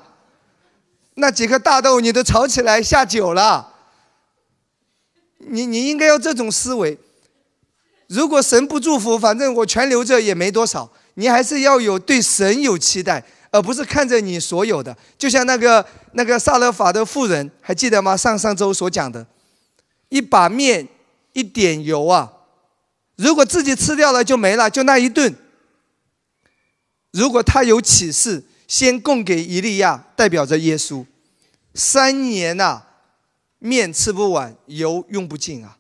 [1.16, 3.72] 那几颗大豆你都炒起来下酒了，
[5.38, 6.98] 你你应该要这种思维。
[8.08, 10.90] 如果神不祝福，反正我全留着也没多少。
[11.14, 14.96] 你还是要有对神有期待，而不是看着你所有的。
[15.16, 18.16] 就像那个那个萨勒法的妇人，还记得吗？
[18.16, 19.24] 上上周所讲的，
[20.08, 20.88] 一把面，
[21.32, 22.32] 一点油啊，
[23.14, 25.32] 如果自己吃掉了就没了，就那一顿。
[27.12, 28.42] 如果他有启示。
[28.66, 31.04] 先供给以利亚，代表着耶稣。
[31.74, 32.82] 三年呐，
[33.58, 35.78] 面吃不完，油用不尽啊。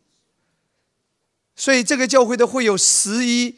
[1.56, 3.54] 所以这个教会的会有十一，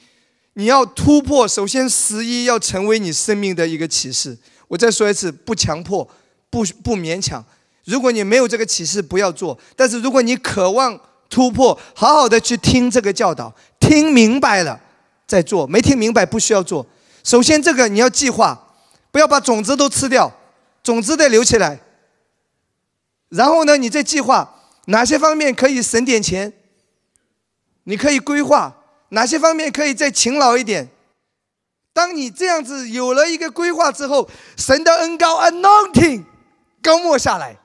[0.53, 4.37] 你要突破，首先十一要成为你生命的一个启示。
[4.69, 6.07] 我再说一次，不强迫，
[6.51, 7.43] 不不勉强。
[7.85, 9.59] 如果你没有这个启示，不要做。
[9.75, 11.01] 但是如果你渴望
[11.31, 14.79] 突破，好好的去听这个教导，听明白了
[15.27, 15.67] 再做。
[15.67, 16.87] 没听明白不需要做。
[17.25, 18.63] 首先这个你要计划。
[19.17, 20.31] 不要把种子都吃掉，
[20.83, 21.81] 种子得留起来。
[23.31, 24.57] 然后呢，你再计划
[24.89, 26.53] 哪些方面可以省点钱，
[27.85, 28.77] 你可以规划
[29.09, 30.91] 哪些方面可以再勤劳一点。
[31.95, 36.25] 当你这样子有了一个规划之后，神的恩高 anointing
[36.83, 37.57] 高没下来，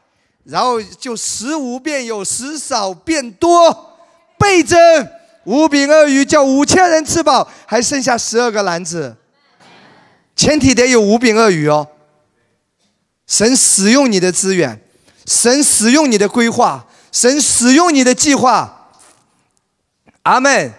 [0.45, 3.97] 然后就十无变有，十少变多，
[4.39, 4.80] 倍增。
[5.43, 9.18] 五饼二鱼叫五千人吃饱，还剩下十二个篮子。
[10.42, 11.88] 前提得有五饼二鱼哦。
[13.28, 14.84] 神使用你的资源，
[15.28, 18.89] 神使用你的规划，神使用你的计划。
[20.24, 20.74] 阿门。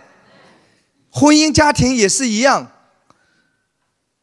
[1.11, 2.73] 婚姻家庭也是一样，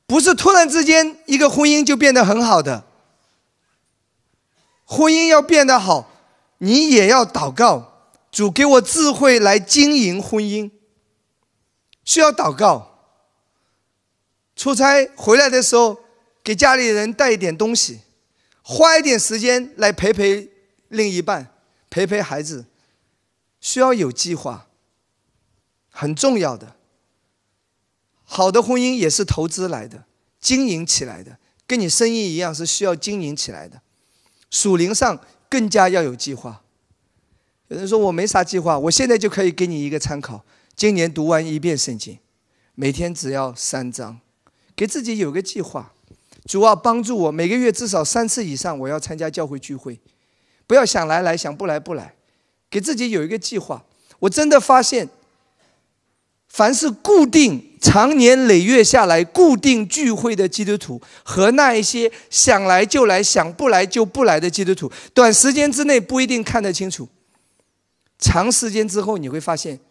[0.05, 2.83] 不是突然之间一个婚姻就变得很好的。
[4.83, 6.11] 婚姻要变得好，
[6.57, 10.69] 你也要祷告，主给我智慧来经营婚姻，
[12.03, 12.98] 需要祷告。
[14.59, 15.97] 出差回来的时候，
[16.43, 18.01] 给家里人带一点东西，
[18.61, 20.49] 花一点时间来陪陪
[20.89, 21.53] 另一半，
[21.89, 22.65] 陪陪孩子，
[23.61, 24.67] 需要有计划，
[25.89, 26.75] 很重要的。
[28.25, 30.03] 好的婚姻也是投资来的，
[30.41, 33.81] 经营起来的，跟你生意一样是需要经营起来的。
[34.51, 36.63] 属灵上更加要有计划。
[37.69, 40.43] 有人说我没啥计划，我现在就可以给你一个参考：
[40.75, 42.19] 今年读完一遍圣经，
[42.75, 44.19] 每天只要三章。
[44.79, 45.91] 给自己有个计划，
[46.45, 49.99] 主要帮助我每个月至少三次以上，我要参加教会聚会，
[50.65, 52.15] 不要想来来想不来不来，
[52.69, 53.83] 给自己有一个计划。
[54.19, 55.09] 我真的发现，
[56.47, 67.09] 凡是固定长年累月下来固定聚会的基督徒，和那一些想来就来想不来就不来的基督徒，短时间之内不一定看得清楚，
[68.17, 69.81] 长时间之后你会发现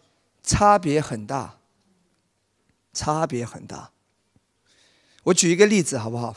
[0.41, 1.57] 差别很大，
[2.91, 3.91] 差别很大。
[5.29, 6.35] 我举一个例子好不好？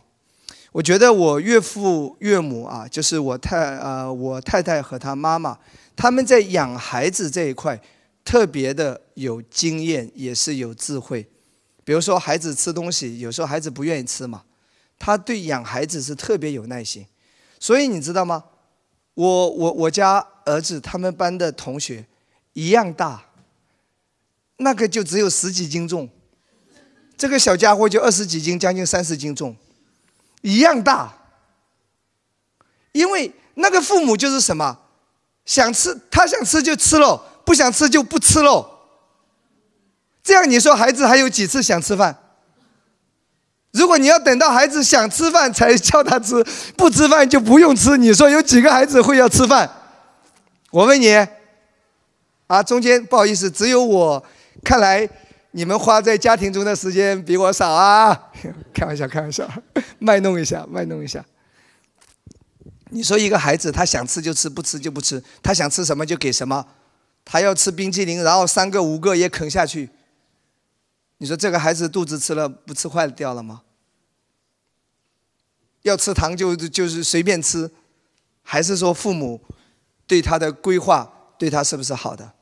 [0.71, 5.59] 我觉得我岳父岳母啊，就是我太呃我太太和她妈妈，
[5.97, 7.81] 他们在养孩子这一块
[8.23, 11.27] 特别的有经验，也是有智慧。
[11.85, 14.43] 比如说孩子吃东西，有时候孩子不愿意吃嘛，
[14.99, 17.07] 他对养孩子是特别有耐心。
[17.59, 18.45] 所以你知道吗？
[19.15, 22.05] 我我我家儿子他们班的同学
[22.53, 23.25] 一样大，
[24.59, 26.11] 那个就只有十几斤重。
[27.23, 29.55] 这个小家伙就二十几斤，将近三十斤重，
[30.41, 31.15] 一样大。
[32.91, 34.77] 因为那个父母就是什么，
[35.45, 38.69] 想吃他想吃就吃喽，不想吃就不吃喽。
[40.25, 42.19] 这样你说孩子还有几次想吃饭？
[43.71, 46.45] 如果你要等到孩子想吃饭才叫他吃，
[46.77, 49.71] 不吃饭就不用吃，你说有几个孩子会要吃饭？
[50.73, 51.15] 我问你，
[52.49, 54.27] 啊，中间不好意思，只有我，
[54.65, 55.09] 看来。
[55.53, 58.31] 你们花在家庭中的时间比我少啊！
[58.73, 59.49] 开玩笑，开玩笑，
[59.99, 61.25] 卖弄一下，卖弄一下。
[62.91, 66.67] 你说一个孩子他想吃就吃，不吃就不吃，他想吃什么就给什么，
[67.25, 69.91] 他要吃冰淇淋，然后三个五个也啃下去。
[71.19, 73.63] 你说这个孩子肚子吃了不吃坏掉了吗？
[75.83, 77.71] 要吃糖就就是随便吃，
[78.43, 79.41] 还是说父母
[80.07, 82.33] 对他的规划对他是不是好的？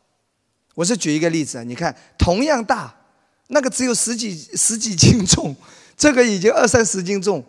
[0.75, 2.95] 我是举一个例子，你看同样大，
[3.53, 5.55] 那个只有十几十几斤重，
[5.97, 7.45] 这个已经二三十斤重。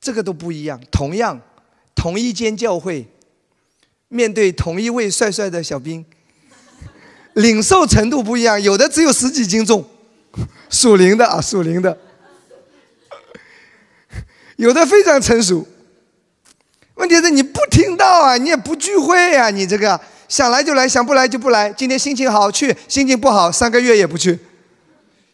[0.00, 1.38] 这个都不一样，同样，
[1.94, 3.06] 同一间教会，
[4.08, 6.04] 面对同一位帅帅的小兵，
[7.34, 9.86] 领受程度不一样，有的只有十几斤重，
[10.70, 11.98] 属灵的啊，属灵的，
[14.56, 15.66] 有的非常成熟。
[16.94, 20.00] 问题是你不听到啊，你也不聚会啊，你这个
[20.30, 21.72] 想来就来，想不来就不来。
[21.72, 24.38] 今天心情好去，心情不好三个月也不去；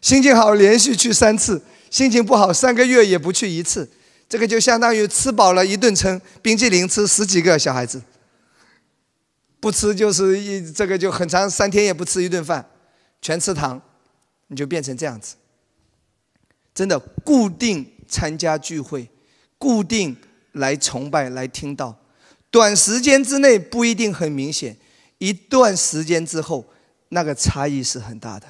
[0.01, 3.87] 心情好连续去三次，心情不好三个月也不去一次。
[4.27, 8.01] 这个就相当于吃饱了一顿撑，冰淇淋吃十几个小孩子，
[9.59, 12.65] 不吃就是一这个就很长三天也不吃一顿饭，
[13.21, 13.79] 全吃糖，
[14.47, 15.35] 你就变成这样子。
[16.73, 19.07] 真的固定参加聚会，
[19.59, 20.17] 固定
[20.53, 21.95] 来崇拜来听到，
[22.49, 24.75] 短时间之内不一定很明显，
[25.17, 26.65] 一段时间之后，
[27.09, 28.47] 那个差异是很大的。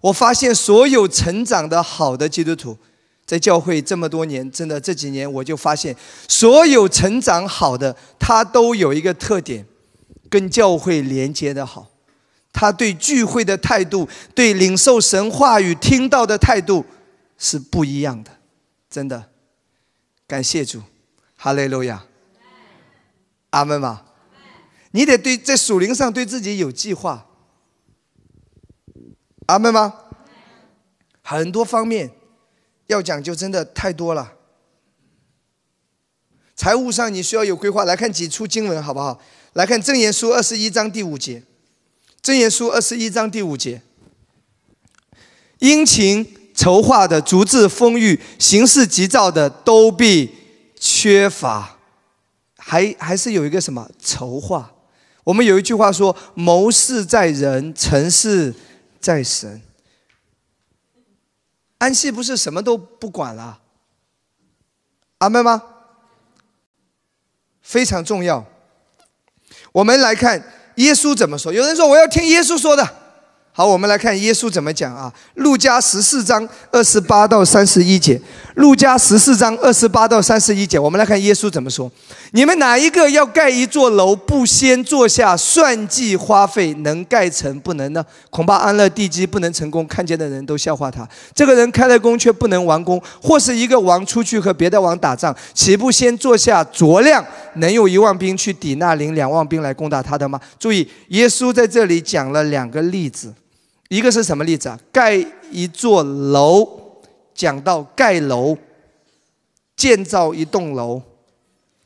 [0.00, 2.76] 我发现所有成长的好的基督徒。
[3.26, 5.94] 在教会这么多年，真的这几年我就发现，
[6.26, 9.64] 所有成长好的，他都有一个特点，
[10.28, 11.88] 跟教会连接的好，
[12.52, 16.84] 他对聚会的态度，对领受神话语听到的态度
[17.38, 18.32] 是不一样的，
[18.90, 19.30] 真的，
[20.26, 20.82] 感谢主，
[21.36, 22.02] 哈利路亚，
[23.50, 24.02] 阿门嘛，
[24.90, 27.26] 你得对在属灵上对自己有计划，
[29.46, 29.94] 阿门吗？
[31.22, 32.12] 很多方面。
[32.86, 34.32] 要讲究真的太多了。
[36.56, 39.22] 财务上你需要有规划，来看几处经文好不好？
[39.52, 41.44] 来看正言书二十一章第五节，
[42.20, 43.80] 正言书二十一章第五节，
[45.60, 50.34] 殷勤筹划的、足智丰裕、行事急躁的，都必
[50.74, 51.78] 缺乏。
[52.56, 54.72] 还还是有一个什么筹划？
[55.30, 58.52] 我们有一句话说：谋事在人，成事
[59.00, 59.62] 在神。
[61.78, 63.60] 安息不是什么都不管了，
[65.18, 65.62] 阿门吗？
[67.62, 68.44] 非常重要。
[69.70, 70.42] 我们来看
[70.74, 71.52] 耶稣怎么说。
[71.52, 72.99] 有人说我要听耶稣说的。
[73.60, 75.12] 好，我们来看耶稣怎么讲啊？
[75.34, 78.18] 路加十四章二十八到三十一节。
[78.54, 81.92] 路加十四章二十八到三十一节，我们来看耶稣怎么说：
[82.30, 88.02] 你们哪一个要盖一座楼，不先坐下算计花费，能盖成不能呢？
[88.30, 91.06] 恐怕安乐地基不能成功，看见的人都笑话他。
[91.34, 97.22] 这个人开了工却不能完工，或是一个王出去和别的王打仗，岂不先坐下酌量，
[97.56, 100.40] 能用一万兵去抵那领两万兵来攻打他的吗？
[100.58, 103.34] 注意，耶稣在这里讲了两个例子。
[103.90, 104.78] 一个是什么例子啊？
[104.92, 105.16] 盖
[105.50, 106.64] 一座楼，
[107.34, 108.56] 讲到盖楼，
[109.76, 111.02] 建造一栋楼。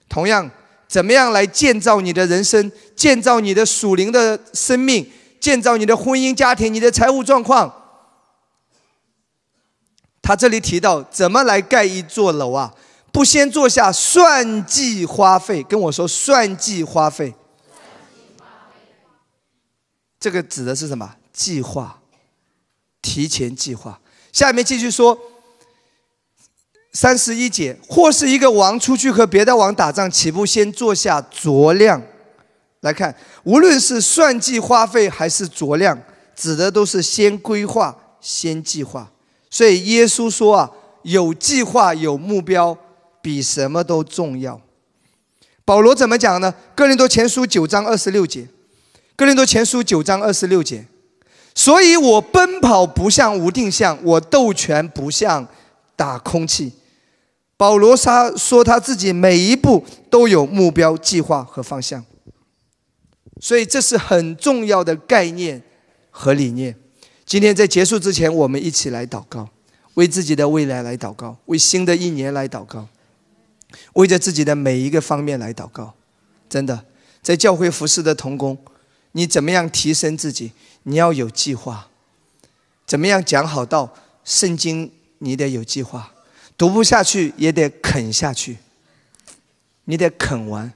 [0.06, 0.50] 同样，
[0.86, 7.74] 怎么样来建造你的人生，建造你的属灵的生命，建造你的婚姻家庭、你的财务状况？
[10.20, 12.74] 他这里提到怎么来盖一座楼啊？
[13.10, 17.34] 不先坐下算计花费，跟我说算计花费。
[20.20, 21.16] 这个指的是什么？
[21.34, 22.00] 计划，
[23.02, 24.00] 提前计划。
[24.32, 25.18] 下面继续说，
[26.92, 32.00] 三十一节，或是一个王出去和别的王打仗，岂不先坐下酌量？
[32.80, 36.00] 来看，无论是算计花费还是酌量，
[36.36, 39.10] 指的都是先规划、先计划。
[39.50, 40.70] 所以耶稣说啊，
[41.02, 42.76] 有计划、有目标，
[43.20, 44.60] 比什么都重要。
[45.64, 46.54] 保罗怎么讲呢？
[46.74, 48.48] 哥林多前书九章二十六节，
[49.16, 50.86] 哥林多前书九章二十六节。
[51.54, 55.46] 所以我奔跑不像无定向，我斗拳不像
[55.94, 56.72] 打空气。
[57.56, 62.04] 保罗他说他自己每一步都有目标、计划和方向，
[63.40, 65.62] 所以这是很重要的概念
[66.10, 66.74] 和理念。
[67.24, 69.48] 今天在结束之前，我们一起来祷告，
[69.94, 72.88] 为自己的未来来祷告，为新的一年来祷告，
[73.92, 75.94] 为着自己的每一个方面来祷告。
[76.50, 76.84] 真的，
[77.22, 78.58] 在教会服侍的童工，
[79.12, 80.50] 你怎么样提升自己？
[80.84, 81.88] 你要有计划，
[82.86, 83.94] 怎么样讲好道？
[84.24, 86.14] 圣经你得有计划，
[86.56, 88.56] 读不下去也得啃下去，
[89.84, 90.72] 你得啃完，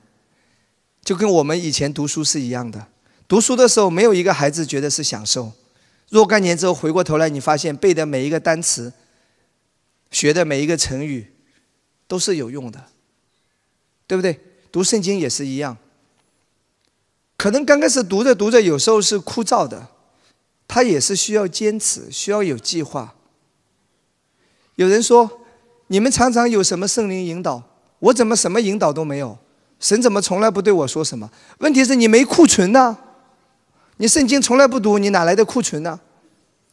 [1.02, 2.88] 就跟我们以前读书是一样的。
[3.26, 5.52] 读书的时候，没有一个孩子觉得是享受。
[6.10, 8.92] 若干年之后回过头来，你发现背的每一个单词，
[10.10, 11.32] 学的每一个成语，
[12.06, 12.86] 都是有用的。
[14.06, 14.40] 对不对？
[14.72, 15.76] 读圣经也是一样。
[17.36, 19.86] 可能刚开始读着读着，有时候是枯燥的，
[20.68, 23.14] 它也是需要坚持，需要有计划。
[24.76, 25.28] 有人说，
[25.88, 27.62] 你们常常有什么圣灵引导？
[27.98, 29.36] 我怎么什么引导都没有？
[29.80, 31.30] 神怎么从来不对我说什么？
[31.58, 32.96] 问题是你没库存呢，
[33.96, 35.98] 你圣经从来不读，你哪来的库存呢？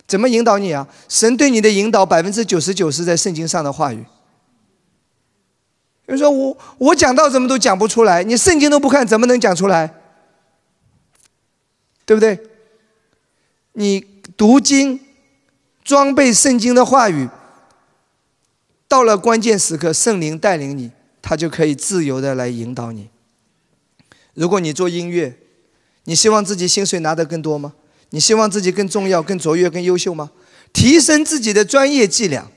[0.06, 0.88] 怎么引导你啊？
[1.08, 4.06] 神对你的引导百分之九十九是在圣经上的话语。
[6.08, 10.02] 有人说我我讲到怎么都讲不出来，你圣经都不看，怎么能讲出来？
[12.06, 12.40] 对不对？
[13.76, 14.06] 你
[14.36, 15.00] 读经，
[15.84, 17.30] 装备圣经的话语，
[18.88, 23.10] 到了关键时刻，圣灵带领你，他就可以自由的来引导你。
[24.34, 25.38] 如果你做音乐，
[26.06, 27.74] 你希望自己薪水拿得更多吗？
[28.12, 30.32] 你希望自己更重要、更卓越、更优秀吗？
[30.72, 32.50] 提升自己的专业伎俩，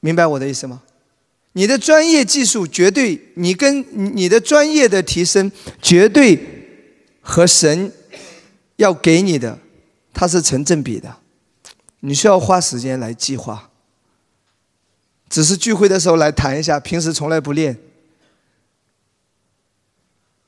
[0.00, 0.82] 明白我的意思吗？
[1.54, 3.84] 你的专业技术绝对，你跟
[4.16, 6.51] 你的专业的提升绝对
[7.22, 7.92] 和神
[8.76, 9.58] 要给你的，
[10.12, 11.16] 它是成正比的。
[12.00, 13.70] 你需要花时间来计划，
[15.30, 17.78] 只是聚会的时候来谈一下，平时从来不练。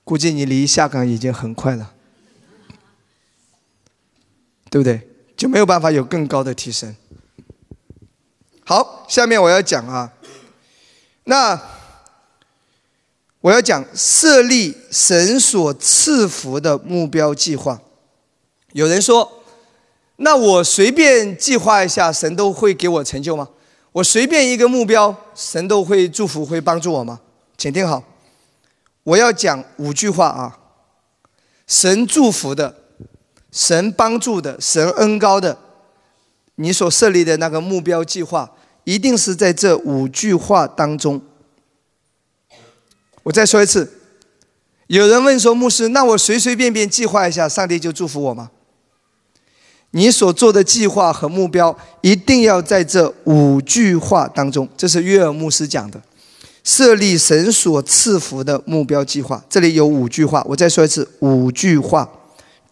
[0.03, 1.95] 估计你离下岗已经很快了，
[4.69, 5.09] 对不对？
[5.37, 6.95] 就没有办法有更高的提升。
[8.67, 10.13] 好，下面我要讲啊，
[11.25, 11.57] 那
[13.45, 17.79] 我要讲设立神所赐福的目标计划。
[18.73, 19.31] 有人说，
[20.17, 23.47] 那我随便计划一下，神都会给我成就吗？
[23.93, 27.21] 我随便一个目标，神都会祝福、会帮助我吗？
[27.59, 28.03] 请听好。
[29.03, 30.59] 我要讲五句话啊！
[31.67, 32.75] 神祝福的，
[33.53, 35.59] 神帮助的，神恩高的，
[36.55, 38.51] 你所设立的那个目标计划，
[38.85, 41.21] 一定是在这五句话当中。
[43.25, 43.91] 我再说一次，
[44.87, 48.51] 有人问说，牧师，那我随随便便计划一下，上帝就祝福我吗？
[49.91, 54.69] 你所做的计划和目标，一定要在这五句话当中。
[54.77, 56.01] 这是约尔牧师讲的。
[56.65, 62.09] 设立神所赐福的目标计划，这里有五句话，我再说一次，五句话。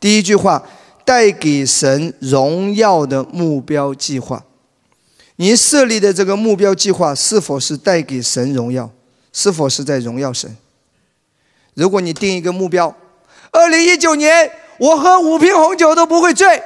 [0.00, 0.62] 第一句话，
[1.04, 4.44] 带给神荣耀的目标计划。
[5.36, 8.90] 您设立的这个目标计划是否是带给神荣耀？
[9.32, 10.56] 是否是在荣耀神？
[11.74, 12.94] 如果你定一个目标，
[13.50, 16.62] 二零一九年我喝五瓶红酒都不会醉，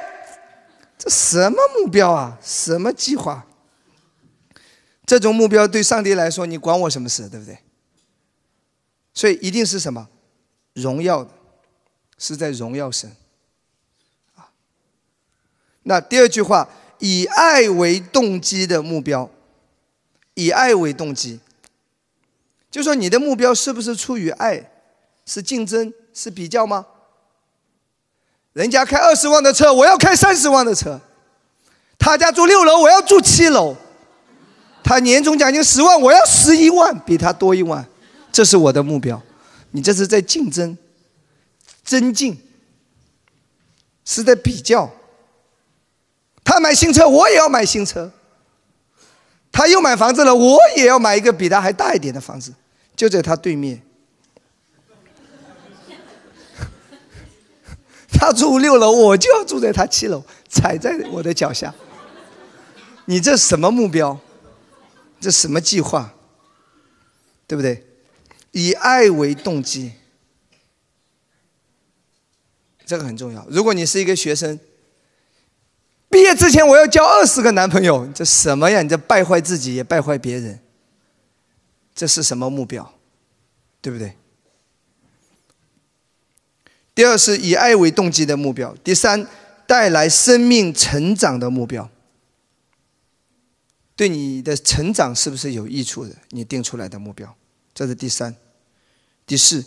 [0.97, 2.37] 这什么目标啊？
[2.41, 3.45] 什么计划？
[5.05, 7.57] 这种目标对上帝来说，你管我什么事，对不对？
[9.13, 10.09] 所以一定是什么
[10.73, 11.31] 荣耀的，
[12.17, 13.15] 是在荣耀神
[14.35, 14.49] 啊。
[15.83, 16.67] 那第二句话，
[16.99, 19.29] 以爱为动机的目标，
[20.33, 21.39] 以爱为动机，
[22.69, 24.71] 就说你的目标是不是出于爱？
[25.25, 25.93] 是竞争？
[26.13, 26.85] 是比较吗？
[28.53, 30.99] 人家开二十万的车，我要开三十万的车；
[31.99, 33.75] 他家住六楼，我要住七楼。
[34.83, 37.85] 他年终奖金十万，我要十一万，比他多一万，
[38.31, 39.21] 这是我的目标。
[39.71, 40.77] 你这是在竞争、
[41.83, 42.41] 增进，
[44.05, 44.89] 是在比较。
[46.43, 48.11] 他买新车，我也要买新车。
[49.57, 52.53] 他又买房子了，我也要买一个比他还大一点的房子，
[52.95, 53.81] 就在他对面。
[58.07, 61.73] 他住六楼，我就要住在他七楼，踩在我的脚下。
[63.05, 64.19] 你这什么目标？
[65.19, 66.13] 这什么计划？
[67.47, 67.83] 对不对？
[68.51, 69.93] 以爱为动机，
[72.85, 73.43] 这个很重要。
[73.49, 74.59] 如果你是一个学生，
[76.09, 78.81] 毕业之前我要交二十个男朋友，这什么呀？
[78.81, 80.59] 你这败坏自己也败坏别人，
[81.93, 82.93] 这是什么目标？
[83.81, 84.15] 对不对？
[86.95, 89.27] 第二是以爱为动机的目标，第三
[89.67, 91.89] 带来生命成长的目标。
[93.95, 96.15] 对你的成长是不是有益处的？
[96.29, 97.35] 你定出来的目标，
[97.73, 98.35] 这是第三、
[99.25, 99.63] 第四、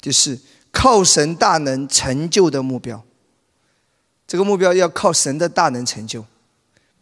[0.00, 0.38] 第四，
[0.70, 3.04] 靠神大能成就的目标。
[4.32, 6.24] 这个目标要靠神的大能成就，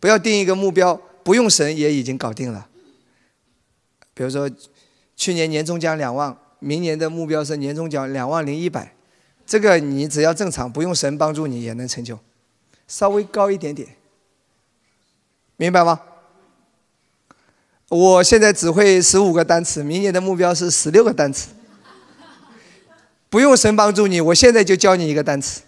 [0.01, 2.66] 不要定一个目标不用神也已经搞定了。
[4.12, 4.51] 比如说，
[5.14, 8.97] 去年年终奖两万，明年的目标是年终奖两万零一百，
[9.47, 12.18] 这个你只要正常，不用神帮助你也能成就，
[12.89, 13.89] 稍微高一点点，
[15.57, 16.01] 明白吗？
[17.91, 21.51] 我现在只会十五个单词，明年的目标是十六个单词。
[23.28, 25.62] 不用神帮助你，我现在就教你一个单词。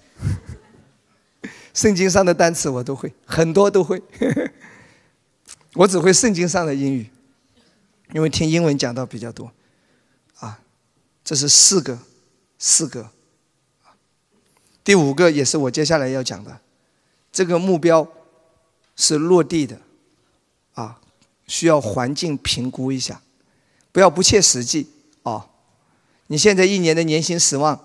[1.74, 4.02] 圣经上的单词我都会，很多都会。
[5.74, 7.10] 我只会圣经上的英语，
[8.12, 9.50] 因为听英文讲到比较多，
[10.36, 10.60] 啊，
[11.24, 11.98] 这是四个，
[12.58, 13.10] 四个，
[14.84, 16.60] 第五个也是我接下来要讲的，
[17.32, 18.06] 这个目标
[18.96, 19.80] 是落地的，
[20.74, 21.00] 啊，
[21.46, 23.22] 需要环境评估一下，
[23.92, 24.88] 不要不切实际。
[25.22, 25.48] 啊。
[26.28, 27.78] 你现在一年的年薪十万，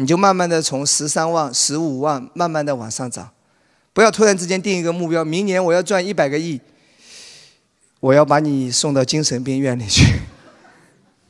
[0.00, 3.28] 你就慢慢的从十三万、十五万慢慢的往上涨，
[3.92, 6.60] 不要突然之间定一个目标，明年我要赚一百个亿。
[7.98, 10.04] 我要把你送到精神病院里去。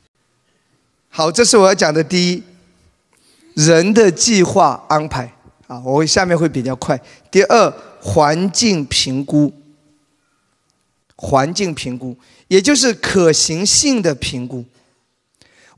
[1.09, 2.43] 好，这是我要讲的第一，
[3.55, 5.33] 人的计划安排
[5.65, 7.01] 啊，我下面会比较快。
[7.31, 9.51] 第二，环境评估，
[11.15, 12.15] 环境评估，
[12.47, 14.63] 也就是可行性的评估。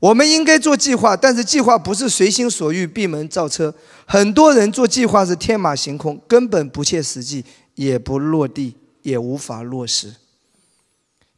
[0.02, 3.72] 我们应该做计划，但是计划不是随心所欲、闭门造车。
[4.04, 7.44] 很多人做计划是天马行空，根本不切实际，
[7.76, 10.12] 也不落地，也无法落实。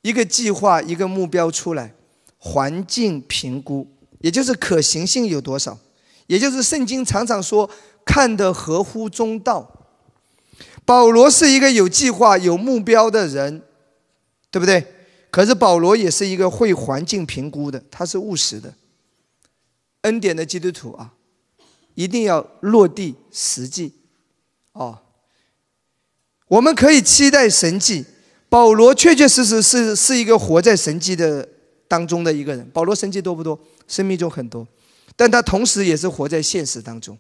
[0.01, 1.93] 一个计划，一个目标出来，
[2.39, 3.87] 环境评估，
[4.21, 5.79] 也就是可行性有多少，
[6.27, 7.69] 也就是圣经常常说
[8.03, 9.71] 看得合乎中道。
[10.87, 13.61] 保罗是一个有计划、有目标的人，
[14.51, 14.94] 对不对？
[15.35, 18.73] 可是保罗也是一个会环境评估的，他是务实的。
[20.03, 21.13] 恩典的基督徒啊，
[21.97, 23.93] 一定要落地实际。
[24.75, 24.97] 哦，
[26.47, 28.07] 我们可以期待神迹。
[28.49, 31.49] 保罗确确实实是是一个活在神迹的
[31.89, 32.65] 当中的一个人。
[32.71, 33.59] 保罗神迹多不多？
[33.89, 34.65] 生命中很多，
[35.17, 37.19] 但他同时也是活在现实当中。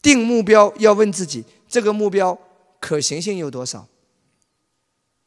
[0.00, 2.38] 定目标要问自己：这个目标
[2.80, 3.86] 可行性有多少？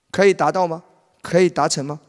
[0.10, 0.84] 可以达到吗？
[1.22, 2.00] 可以达成吗？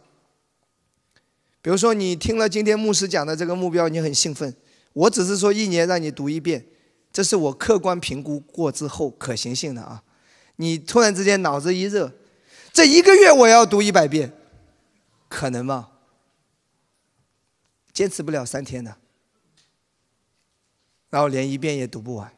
[1.65, 4.55] 比如说，你听了今天牧师讲的这个目标，你很兴奋。
[4.93, 6.63] 我只是说一年让你读一遍，
[7.11, 10.05] 这是我客观评估过之后可行性的啊。
[10.57, 12.13] 你突然之间脑子一热。
[12.71, 14.37] 这一个月我要读一百遍，
[15.31, 15.89] 可能吗？
[17.95, 18.99] 坚持不了三天的，
[21.09, 22.31] 然后连一遍也读不完。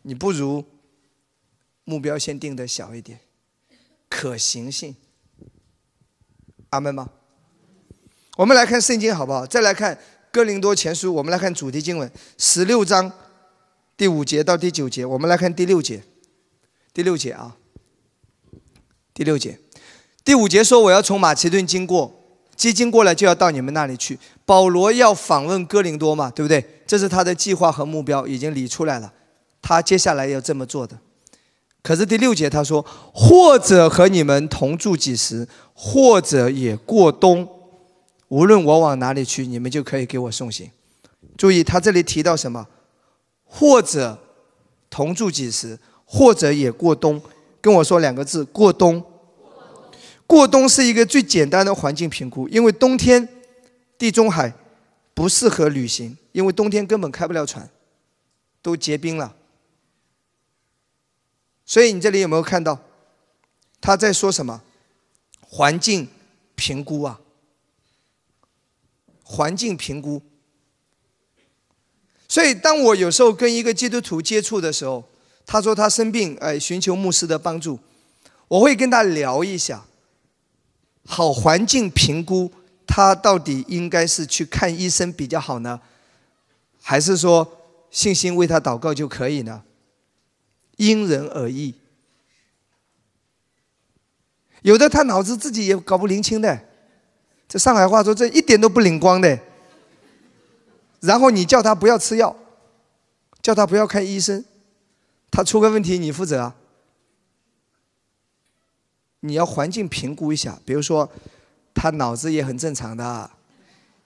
[0.00, 0.64] 你不如
[1.84, 3.20] 目标先定的小一点，
[4.08, 4.96] 可行性。
[6.70, 7.10] 阿门吗？
[8.36, 9.44] 我们来看圣经好不好？
[9.44, 9.96] 再来看
[10.30, 13.12] 哥林多前书，我们来看主题经文十六章
[13.94, 15.04] 第五节到第九节。
[15.04, 16.02] 我们来看第六节，
[16.94, 17.56] 第六节啊。
[19.12, 19.58] 第六节，
[20.24, 22.10] 第五节说我要从马其顿经过，
[22.56, 24.18] 基经过了就要到你们那里去。
[24.46, 26.82] 保罗要访问哥林多嘛，对不对？
[26.86, 29.12] 这是他的计划和目标已经理出来了，
[29.60, 30.98] 他接下来要这么做的。
[31.82, 37.46] 可是第六节他说，或者和你们同住几时，或者也过冬，
[38.32, 40.70] 无论我往哪里去，你们就可以给我送行。
[41.36, 42.66] 注意他这里提到什么？
[43.44, 44.18] 或者
[44.88, 47.20] 同住几时，或者也过冬。
[47.60, 49.04] 跟我说两个字：过冬。
[50.26, 53.28] 过冬是一个最简单的环境评估，因为冬天
[53.98, 54.50] 地中海
[55.12, 57.68] 不适合旅行，因为冬天根本开不了船，
[58.62, 59.36] 都结冰了。
[61.66, 62.78] 所以你这里有没有看到
[63.78, 64.62] 他在说什么？
[65.42, 66.08] 环境
[66.54, 67.20] 评估啊，
[69.32, 70.20] 环境评估。
[72.28, 75.02] 所以当我有时候跟一个基督徒接触的时候，
[75.46, 77.78] 他说他生病，哎，寻求牧师的帮助。
[78.48, 79.86] 我会跟他聊一下，
[81.06, 82.52] 好环境评估，
[82.86, 85.80] 他到底应该是去看医生比较好呢，
[86.82, 87.58] 还是说
[87.90, 89.62] 信心为他祷告就可以呢？
[90.76, 91.74] 因人而异。
[94.62, 96.68] 有的他脑子自己也搞不灵清的，
[97.52, 99.38] 这上海话说这一点都不灵光的。
[101.00, 102.34] 然后你叫他不要吃药，
[103.42, 104.42] 叫他不要看医生。
[105.30, 106.54] 他出个问题，你负责啊？
[109.20, 111.12] 你要环境评估一下，比如说，
[111.74, 113.30] 他脑子也很正常的，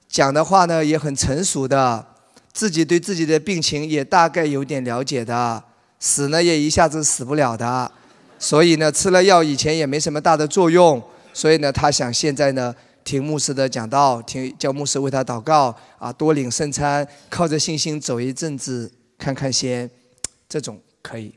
[0.09, 2.05] 讲的话呢也很成熟的，
[2.53, 5.63] 自己对自己的病情也大概有点了解的，
[6.01, 7.93] 死呢也一下子死不了的，
[8.41, 11.01] 所以呢吃了药以前也没什么大的作用，
[11.33, 12.75] 所以呢他想现在呢
[13.07, 19.89] 听牧师的讲道，听叫牧师为他祷告啊，多领圣餐，靠着信心走一阵子看看先，
[20.49, 20.83] 这种。
[21.01, 21.33] 可以，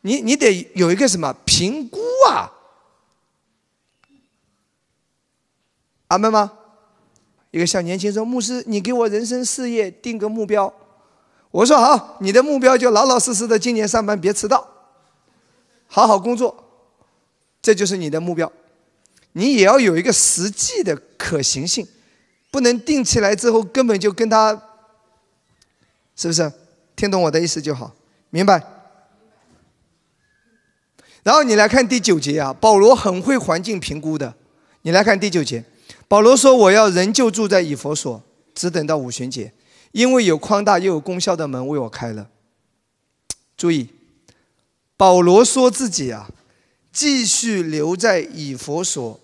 [0.00, 1.98] 你你得有一个什么评估
[2.30, 2.50] 啊？
[6.06, 6.50] 阿门吗？
[7.50, 10.72] 一个小年轻说：“牧师，你给我人生事业定个目标。”
[11.52, 14.66] 我说：“好，你的目标就老老实实的，今年上班别迟到，
[15.86, 16.64] 好好工作，
[17.60, 18.50] 这就是你的目标。
[19.38, 21.86] 你也要有一个实际的可行性，
[22.50, 24.52] 不能定起来之后根本就跟他，
[26.16, 26.52] 是不是？
[26.96, 27.94] 听懂我的意思就好。”
[28.30, 28.60] 明白。
[31.22, 34.34] 然后你来看第九节啊，保罗很会环境评估的。
[34.82, 35.64] 你来看第九节，
[36.08, 38.22] 保罗说：“我要仍旧住在以佛所，
[38.54, 39.52] 只等到五旬节，
[39.92, 42.28] 因为有宽大又有功效的门为我开了。”
[43.56, 43.88] 注意，
[44.96, 46.30] 保罗说自己啊，
[46.92, 49.20] 继续留在以佛所，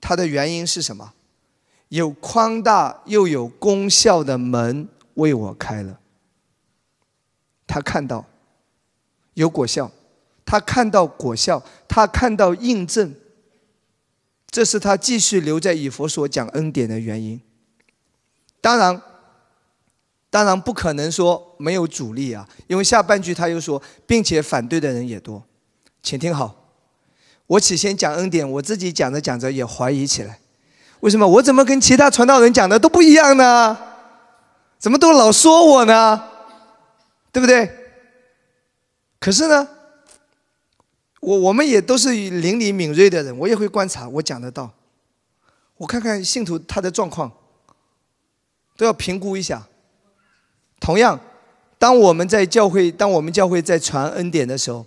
[0.00, 1.12] 他的原因是什么？
[1.88, 6.00] 有宽大又有功效的门为我开了。
[7.66, 8.24] 他看到
[9.34, 9.90] 有果效，
[10.44, 13.14] 他看到果效，他看到印证。
[14.48, 17.40] 这是他继续留在以佛所讲恩典的原因。
[18.60, 19.02] 当然，
[20.30, 25.44] 当然不可能说没有阻力啊，因为下半句他又说，并且反对的人也多。
[26.02, 26.65] 请听好，
[27.46, 30.40] 我起先讲恩典，我自己讲着讲着也怀疑起来，
[31.00, 33.76] 为什么我怎么跟其他传道人讲的都不一样呢？
[34.78, 36.22] 怎么都老说我呢？
[37.32, 37.70] 对不对？
[39.18, 39.68] 可是呢？
[41.20, 44.70] 我我们也都是灵里敏锐的人，我也会观察，我讲得到。
[45.76, 47.32] 我看看信徒他的状况，
[48.76, 49.66] 都要评估一下。
[50.78, 51.18] 同样，
[51.78, 54.86] 当我们在教会，当我们教会在传恩典的时候，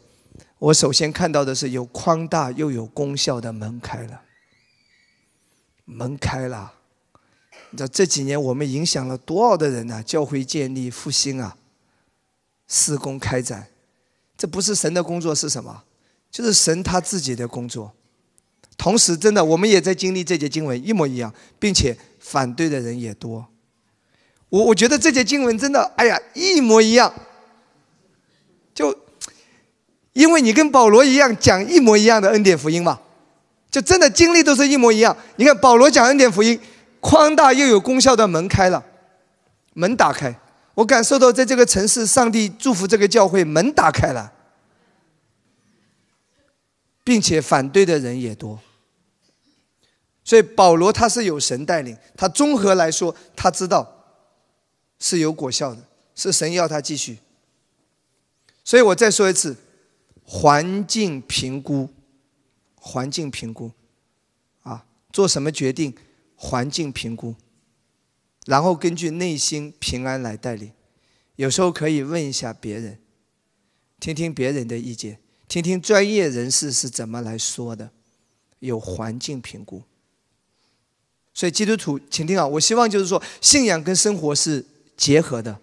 [0.60, 4.22] 我首先看到的是有宽大又有功效的门开了，
[5.86, 6.74] 门开了。
[7.72, 10.04] 你知道这几年我们影响了多少的人呢？
[10.04, 11.56] 教会建立复兴啊，
[12.68, 13.70] 施工开展，
[14.38, 15.84] 这不是神的工作是什么？
[16.30, 17.94] 就是神他自己的工作，
[18.78, 23.48] 同时真的我们也在经历这节经文一模一样，并且反对的人也多。
[24.50, 27.14] 我我觉得这节经文真的，哎呀，一模一样。
[28.74, 28.98] 就
[30.14, 33.00] 因为你跟保罗一样讲一模一样的恩典福音嘛，
[33.70, 35.16] 就真的经历都是一模一样。
[35.36, 36.60] 你看保罗讲恩典福音，
[37.00, 38.84] 宽大又有功效的门开了，
[39.74, 40.40] 门打开，
[40.74, 44.34] 我感受到在这个城市，上帝祝福这个教会，门打开了。
[47.02, 48.60] 并且反对的人也多，
[50.24, 54.06] 所以保罗他是有神带领，他综合来说，他知道
[55.00, 55.82] 是有果效的，
[56.14, 57.18] 是神要他继续。
[58.64, 59.56] 所以我再说一次，
[60.32, 61.90] 环境评估，
[62.76, 63.72] 环境评估，
[64.62, 65.96] 啊，做什么决定，
[66.36, 67.34] 环境评估，
[68.46, 70.72] 然后根据内心平安来带领。
[71.36, 73.00] 有时候可以问一下别人，
[74.00, 75.20] 听听别人的意见。
[75.48, 77.90] 听听专业人士是怎么来说的，
[78.60, 79.82] 有环境评估。
[81.34, 84.64] 所以基督徒，请听啊，我希望就是说，信仰跟生活是
[84.96, 85.60] 结合的，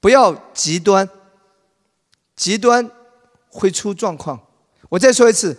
[0.00, 1.06] 不要极端，
[2.34, 2.90] 极端
[3.50, 4.40] 会出状况。
[4.88, 5.56] 我再说一次，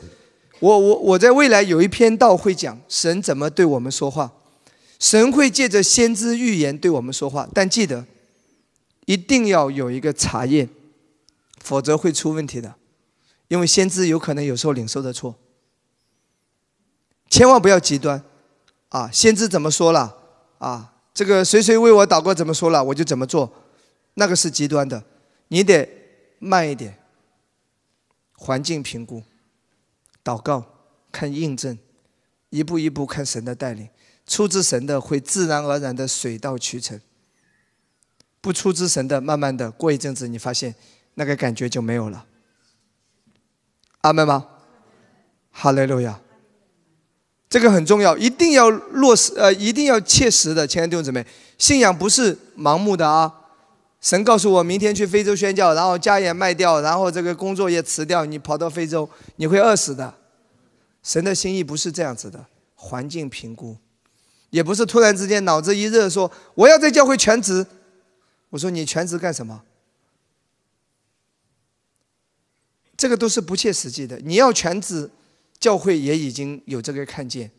[0.60, 4.32] 我我我在未来有一篇道会讲神怎么对我们说话，
[5.00, 8.06] 神会借着先知预言对我们说话，但记得
[9.06, 10.70] 一定要有一个查验，
[11.62, 12.76] 否则会出问题的。
[13.48, 15.34] 因为先知有可能有时候领受的错，
[17.32, 18.24] 千万不要极端，
[18.90, 20.16] 啊，先知怎么说了，
[20.60, 23.52] 啊，这个谁谁为我祷告怎么说了，我就怎么做，
[24.14, 25.04] 那个是极端的，
[25.48, 25.90] 你得
[26.38, 26.96] 慢一点，
[28.42, 29.22] 环境评估，
[30.24, 30.64] 祷告
[31.12, 31.78] 看印证，
[32.50, 33.90] 一步一步看神的带领，
[34.26, 37.02] 出自神的会自然而然的水到渠成，
[38.40, 40.74] 不出自神的，慢慢的过一阵子你发现
[41.16, 42.26] 那个感觉就没有了。
[44.02, 44.48] 阿门吗？
[45.52, 46.22] 哈利路亚！
[47.50, 53.39] 这个很重要，一定要落实，呃，一定要切实的，亲爱的弟兄姊妹，信仰不是盲目的啊！
[54.02, 60.16] 神告诉我明天去非洲宣教，然后家也卖掉，然后这个工作也辞掉，你跑到非洲，你会饿死的。
[61.04, 62.46] 神的心意不是这样子的，
[62.76, 63.78] 环境评估，
[64.50, 67.66] 也不是突然之间脑子一热说我要在教会全职。
[68.50, 69.64] 我说你全职干什么？
[72.98, 74.18] 这个都是不切实际的。
[74.20, 75.10] 你要全职，
[75.60, 77.52] 教会也已经有这个看见，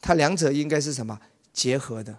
[0.00, 1.18] 它两者应该是什么
[1.52, 2.18] 结合的？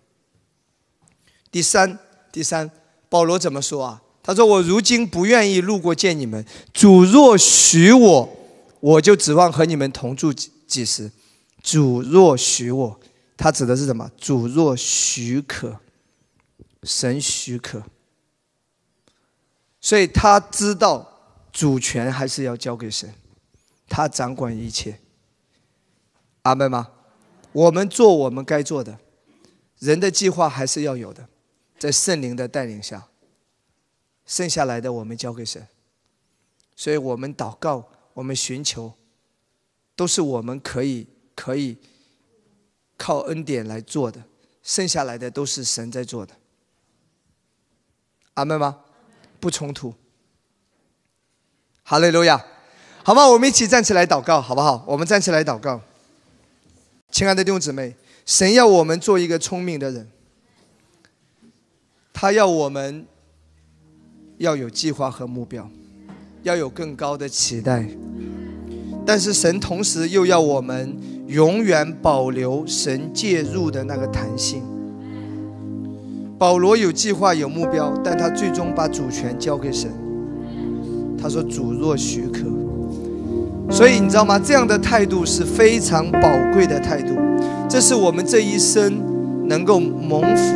[1.52, 2.00] 第三，
[2.32, 2.70] 第三，
[3.10, 4.02] 保罗怎么说啊？
[4.22, 8.30] 他说：“我如今不愿意路过见你们，主若许我，
[8.80, 11.12] 我就指望和你们同住几几时。
[11.62, 13.00] 主若许我，
[13.38, 14.10] 他指的是什么？
[14.18, 15.80] 主若许可，
[16.84, 17.84] 神许可，
[19.80, 21.12] 所以他知道。”
[21.56, 23.14] 主权还是要交给神，
[23.88, 25.00] 他掌管一切。
[26.42, 26.90] 阿门吗？
[27.54, 29.00] 我们做我们该做的，
[29.80, 31.30] 人的计划还是要有的，
[31.86, 33.10] 在圣灵的带领下，
[34.26, 35.68] 剩下来的我们交给神。
[36.76, 38.92] 所以我们祷告，我们寻求，
[39.96, 41.06] 都是我们可以
[41.36, 41.78] 可以
[42.98, 44.24] 靠恩典来做的，
[44.64, 46.34] 剩下来的都是神在做的。
[48.34, 48.82] 阿门吗？
[49.40, 49.94] 不冲突。
[51.84, 52.44] 哈利路亚，
[53.04, 53.28] 好吗？
[53.28, 54.84] 我们一起站起来祷告，好不好？
[54.88, 55.80] 我们站起来祷告，
[57.12, 57.96] 亲爱的弟兄姊妹，
[58.26, 60.10] 神要我们做一个聪明的人，
[62.18, 63.06] 他要我们
[64.38, 65.70] 要有计划和目标，
[66.44, 67.86] 要有更高的期待。
[69.06, 70.98] 但是神同时又要我们
[71.28, 74.64] 永远保留神介入的那个弹性。
[76.40, 79.92] 保罗有计划有目标，但他最终把主权交给神。
[81.22, 82.46] 他说：“主若许可。”
[83.70, 84.40] 所以你知道吗？
[84.40, 87.14] 这样的态度是非常宝贵的态度。
[87.70, 90.54] 这是我们这一生能够蒙福，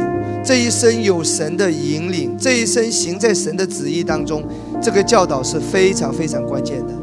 [0.49, 4.43] 这一生有神的引领，这一生行在神的旨意当中。
[4.81, 6.93] 这个教导是非常非常关键的。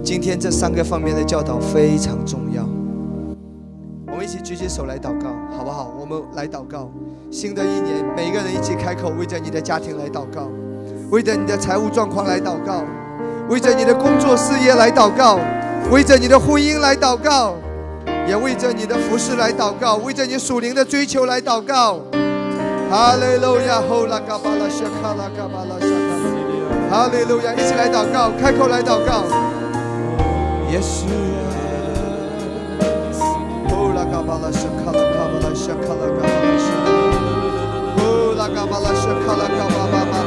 [0.00, 2.62] 今天这三个方面的教导非常重要。
[4.06, 5.92] 我们一起举起手来祷告，好不好？
[6.00, 6.88] 我们来祷告。
[7.32, 10.48] 新的一年，每一个人一起开口，为着你的家庭来祷告，
[11.10, 12.84] 为着你的财务状况来祷告，
[13.50, 15.40] 为着你的工作事业来祷告，
[15.90, 17.56] 为着你的婚姻来祷告，
[18.28, 21.98] 也为着你的服饰来祷告，为着你属灵的追求来祷告。
[22.92, 26.12] 哈利路亚，呼啦嘎巴拉沙卡啦嘎巴拉沙卡，
[26.90, 29.24] 哈利路亚，一起来祷告，开口来祷告。
[30.70, 31.08] 耶稣
[31.40, 31.48] 啊，
[33.70, 36.68] 吼拉嘎巴拉沙卡啦嘎巴拉沙卡啦嘎巴拉沙。
[37.96, 40.21] 呼啦嘎巴拉沙卡啦嘎巴拉沙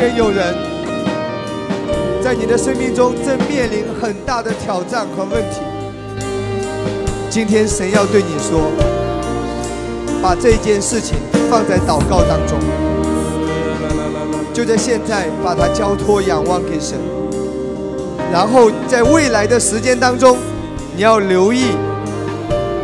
[0.00, 0.54] 间有人
[2.22, 5.60] 在你的生命中正面临很大的挑战和问题，
[7.28, 8.62] 今天神要对你说。
[10.22, 11.18] 把这件事情
[11.50, 12.58] 放在祷告当中，
[14.54, 16.98] 就在现在把它交托仰望给神，
[18.32, 20.36] 然后在未来的时间当中，
[20.94, 21.72] 你要留意，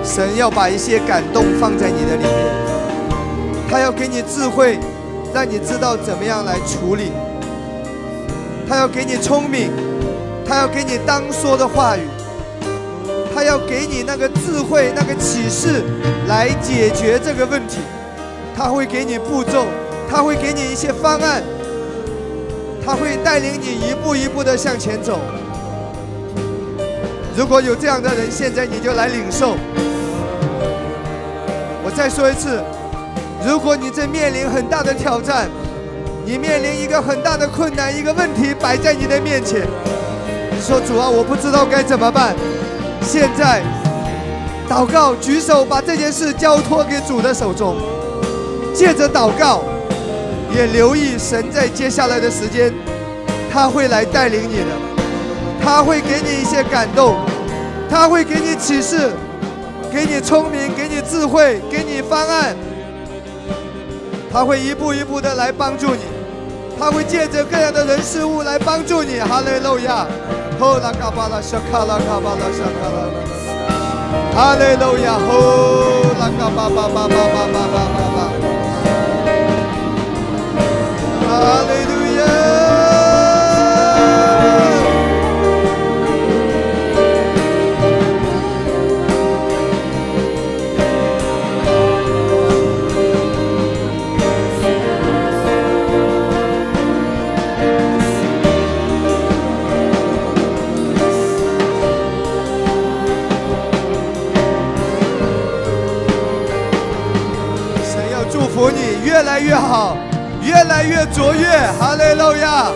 [0.02, 2.34] 神要把一些感动放在你的里面，
[3.70, 4.78] 他要给你智慧，
[5.36, 7.12] 让你知道怎么样来处理，
[8.66, 9.70] 他要给你聪明，
[10.48, 12.00] 他要给你当说的话语。
[13.34, 15.84] 他要给你那个智慧、那个启示，
[16.26, 17.80] 来解决这个问题。
[18.56, 19.66] 他会给你步骤，
[20.10, 21.42] 他会给你一些方案，
[22.82, 25.20] 他会带领你一步一步的向前走。
[27.36, 29.54] 如果有这样的人，现在你就来领受。
[31.84, 32.58] 我再说一次，
[33.46, 35.48] 如果你正面临很大的挑战，
[36.24, 39.60] 你面临一个很大的困难，一个问题摆在你的面前，
[40.50, 42.34] 你说主啊，我不知道该怎么办。
[43.00, 43.62] 现在，
[44.68, 47.76] 祷告，举手，把这件事交托给主的手中。
[48.74, 49.62] 借着祷告，
[50.52, 52.74] 也留意神在接下来的时间，
[53.52, 54.66] 他会来带领你的，
[55.62, 57.14] 他会给你一些感动，
[57.88, 59.12] 他会给你启示，
[59.92, 62.56] 给你聪明，给你智慧，给你方案，
[64.36, 66.02] 他会一步一步的来帮助你，
[66.78, 69.18] 他会借着各样的人事物来帮助你。
[69.18, 70.06] 哈利路亚。
[70.60, 73.08] 吼啦嘎巴拉沙卡拉嘎巴拉沙卡拉，
[74.36, 75.14] 哈利路亚！
[75.14, 75.32] 吼
[76.20, 78.18] 啦嘎巴巴巴巴巴巴巴巴巴，
[81.26, 81.30] 哈
[81.62, 81.95] 利
[109.36, 109.94] 来越好，
[110.42, 111.46] 越来越卓越，
[111.78, 112.72] 哈利路亚！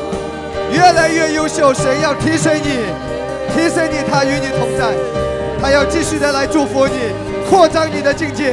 [0.71, 2.81] 越来越优秀，神要提升你，
[3.55, 4.93] 提升你，他与你同在，
[5.59, 7.15] 他要继续的来祝福你，
[7.49, 8.53] 扩张你的境界。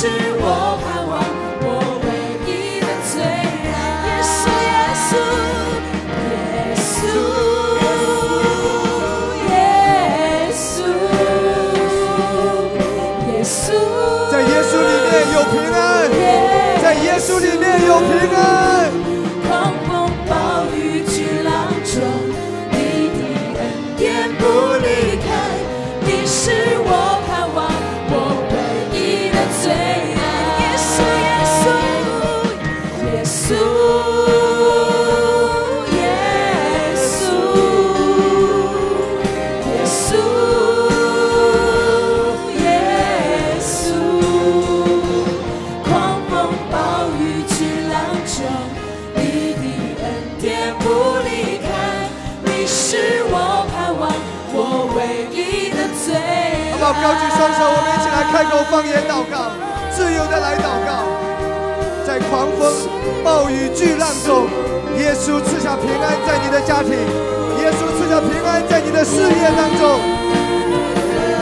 [0.00, 1.12] 是我盼望，
[1.60, 1.68] 我
[2.00, 2.08] 唯
[2.48, 3.76] 一的最爱。
[4.08, 4.16] 耶
[5.04, 5.12] 稣，
[6.24, 6.32] 耶
[6.80, 7.04] 稣，
[9.44, 9.52] 耶
[10.56, 10.88] 稣，
[11.68, 12.08] 耶稣，
[13.28, 13.76] 耶稣，
[14.30, 15.78] 在耶稣里面有平安，
[16.80, 18.40] 在耶稣里面有平安。
[58.24, 59.50] 开口方言祷告，
[59.90, 61.04] 自由的来祷告。
[62.06, 62.70] 在狂风
[63.22, 64.48] 暴雨巨浪中，
[64.98, 70.00] 耶稣赐下平安在你的家庭，耶稣赐下平安在你的事业当中，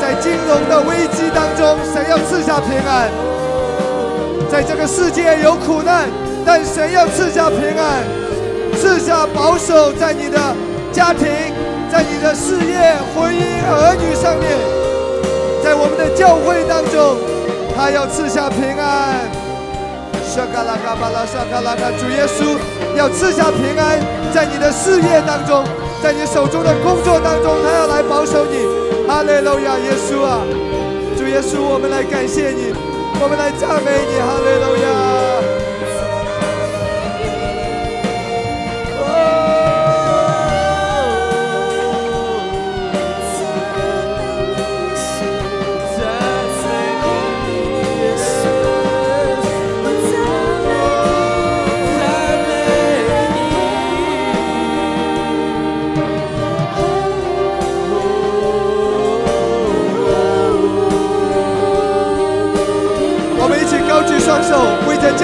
[0.01, 3.09] 在金融的危机当中，神要赐下平安。
[4.51, 6.05] 在这个世界有苦难，
[6.45, 8.05] 但神要赐下平安，
[8.77, 10.39] 赐下保守在你的
[10.93, 11.27] 家庭，
[11.91, 14.78] 在你的事业、婚姻、儿女上面，
[15.79, 17.17] 我们的教会当中，
[17.77, 19.31] 他要赐下平安。
[20.27, 22.59] 沙卡拉卡巴拉沙卡拉卡，主耶稣
[22.97, 23.99] 要赐下平安
[24.35, 25.65] 在你的事业当中，
[26.03, 28.67] 在你手中的工作当中，他要来保守你。
[29.09, 30.43] 哈利路亚，耶稣啊，
[31.17, 32.75] 主耶稣，我们来感谢你，
[33.23, 34.98] 我们来赞美你，哈利路亚。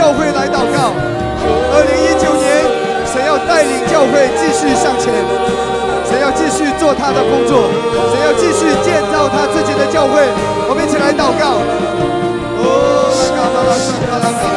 [0.05, 0.93] 教会来祷告。
[1.73, 2.61] 二零一九年，
[3.09, 5.09] 神要带领教会继续向前，
[6.05, 7.73] 神要继续做他的工作，
[8.13, 10.21] 神要继续建造他自己的教会。
[10.69, 11.57] 我们一起来祷告。
[12.61, 12.69] 哦，
[13.33, 14.54] 嘎巴拉沙嘎拉嘎巴拉拉拉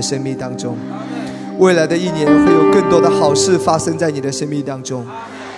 [0.00, 0.76] 生命当中。
[1.58, 5.04] 未来的一年会有更多的好事发生在你的生命当中。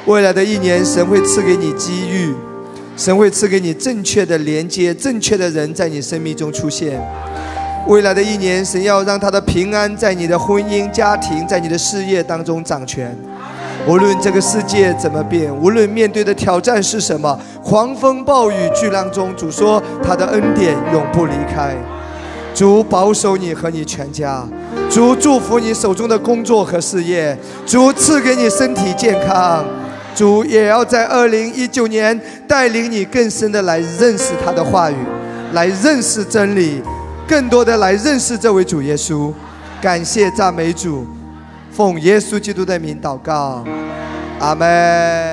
[0.07, 2.35] 未来的一年，神会赐给你机遇，
[2.97, 7.01] 神会赐给你正确的连接，正确的人在你生命中出现。
[7.87, 13.17] 未来的一年，神要让他的平安在你的婚姻、家庭、在你的事业当中掌权。
[13.87, 21.77] 无论这个世界怎么变，无论面对的挑战是什么，狂风暴雨巨浪中，主说他的恩典永不离开。
[22.63, 24.47] 主保守你和你全家，
[24.89, 27.37] 主祝福你手中的工作和事业，
[27.67, 29.65] 主赐给你身体健康，
[30.15, 32.17] 主也要在二零一九年
[32.47, 34.95] 带领你更深的来认识他的话语，
[35.55, 36.81] 来认识真理，
[37.27, 39.33] 更多的来认识这位主耶稣。
[39.81, 41.05] 感谢赞美主，
[41.73, 43.65] 奉耶稣基督的名祷告，
[44.39, 45.32] 阿门。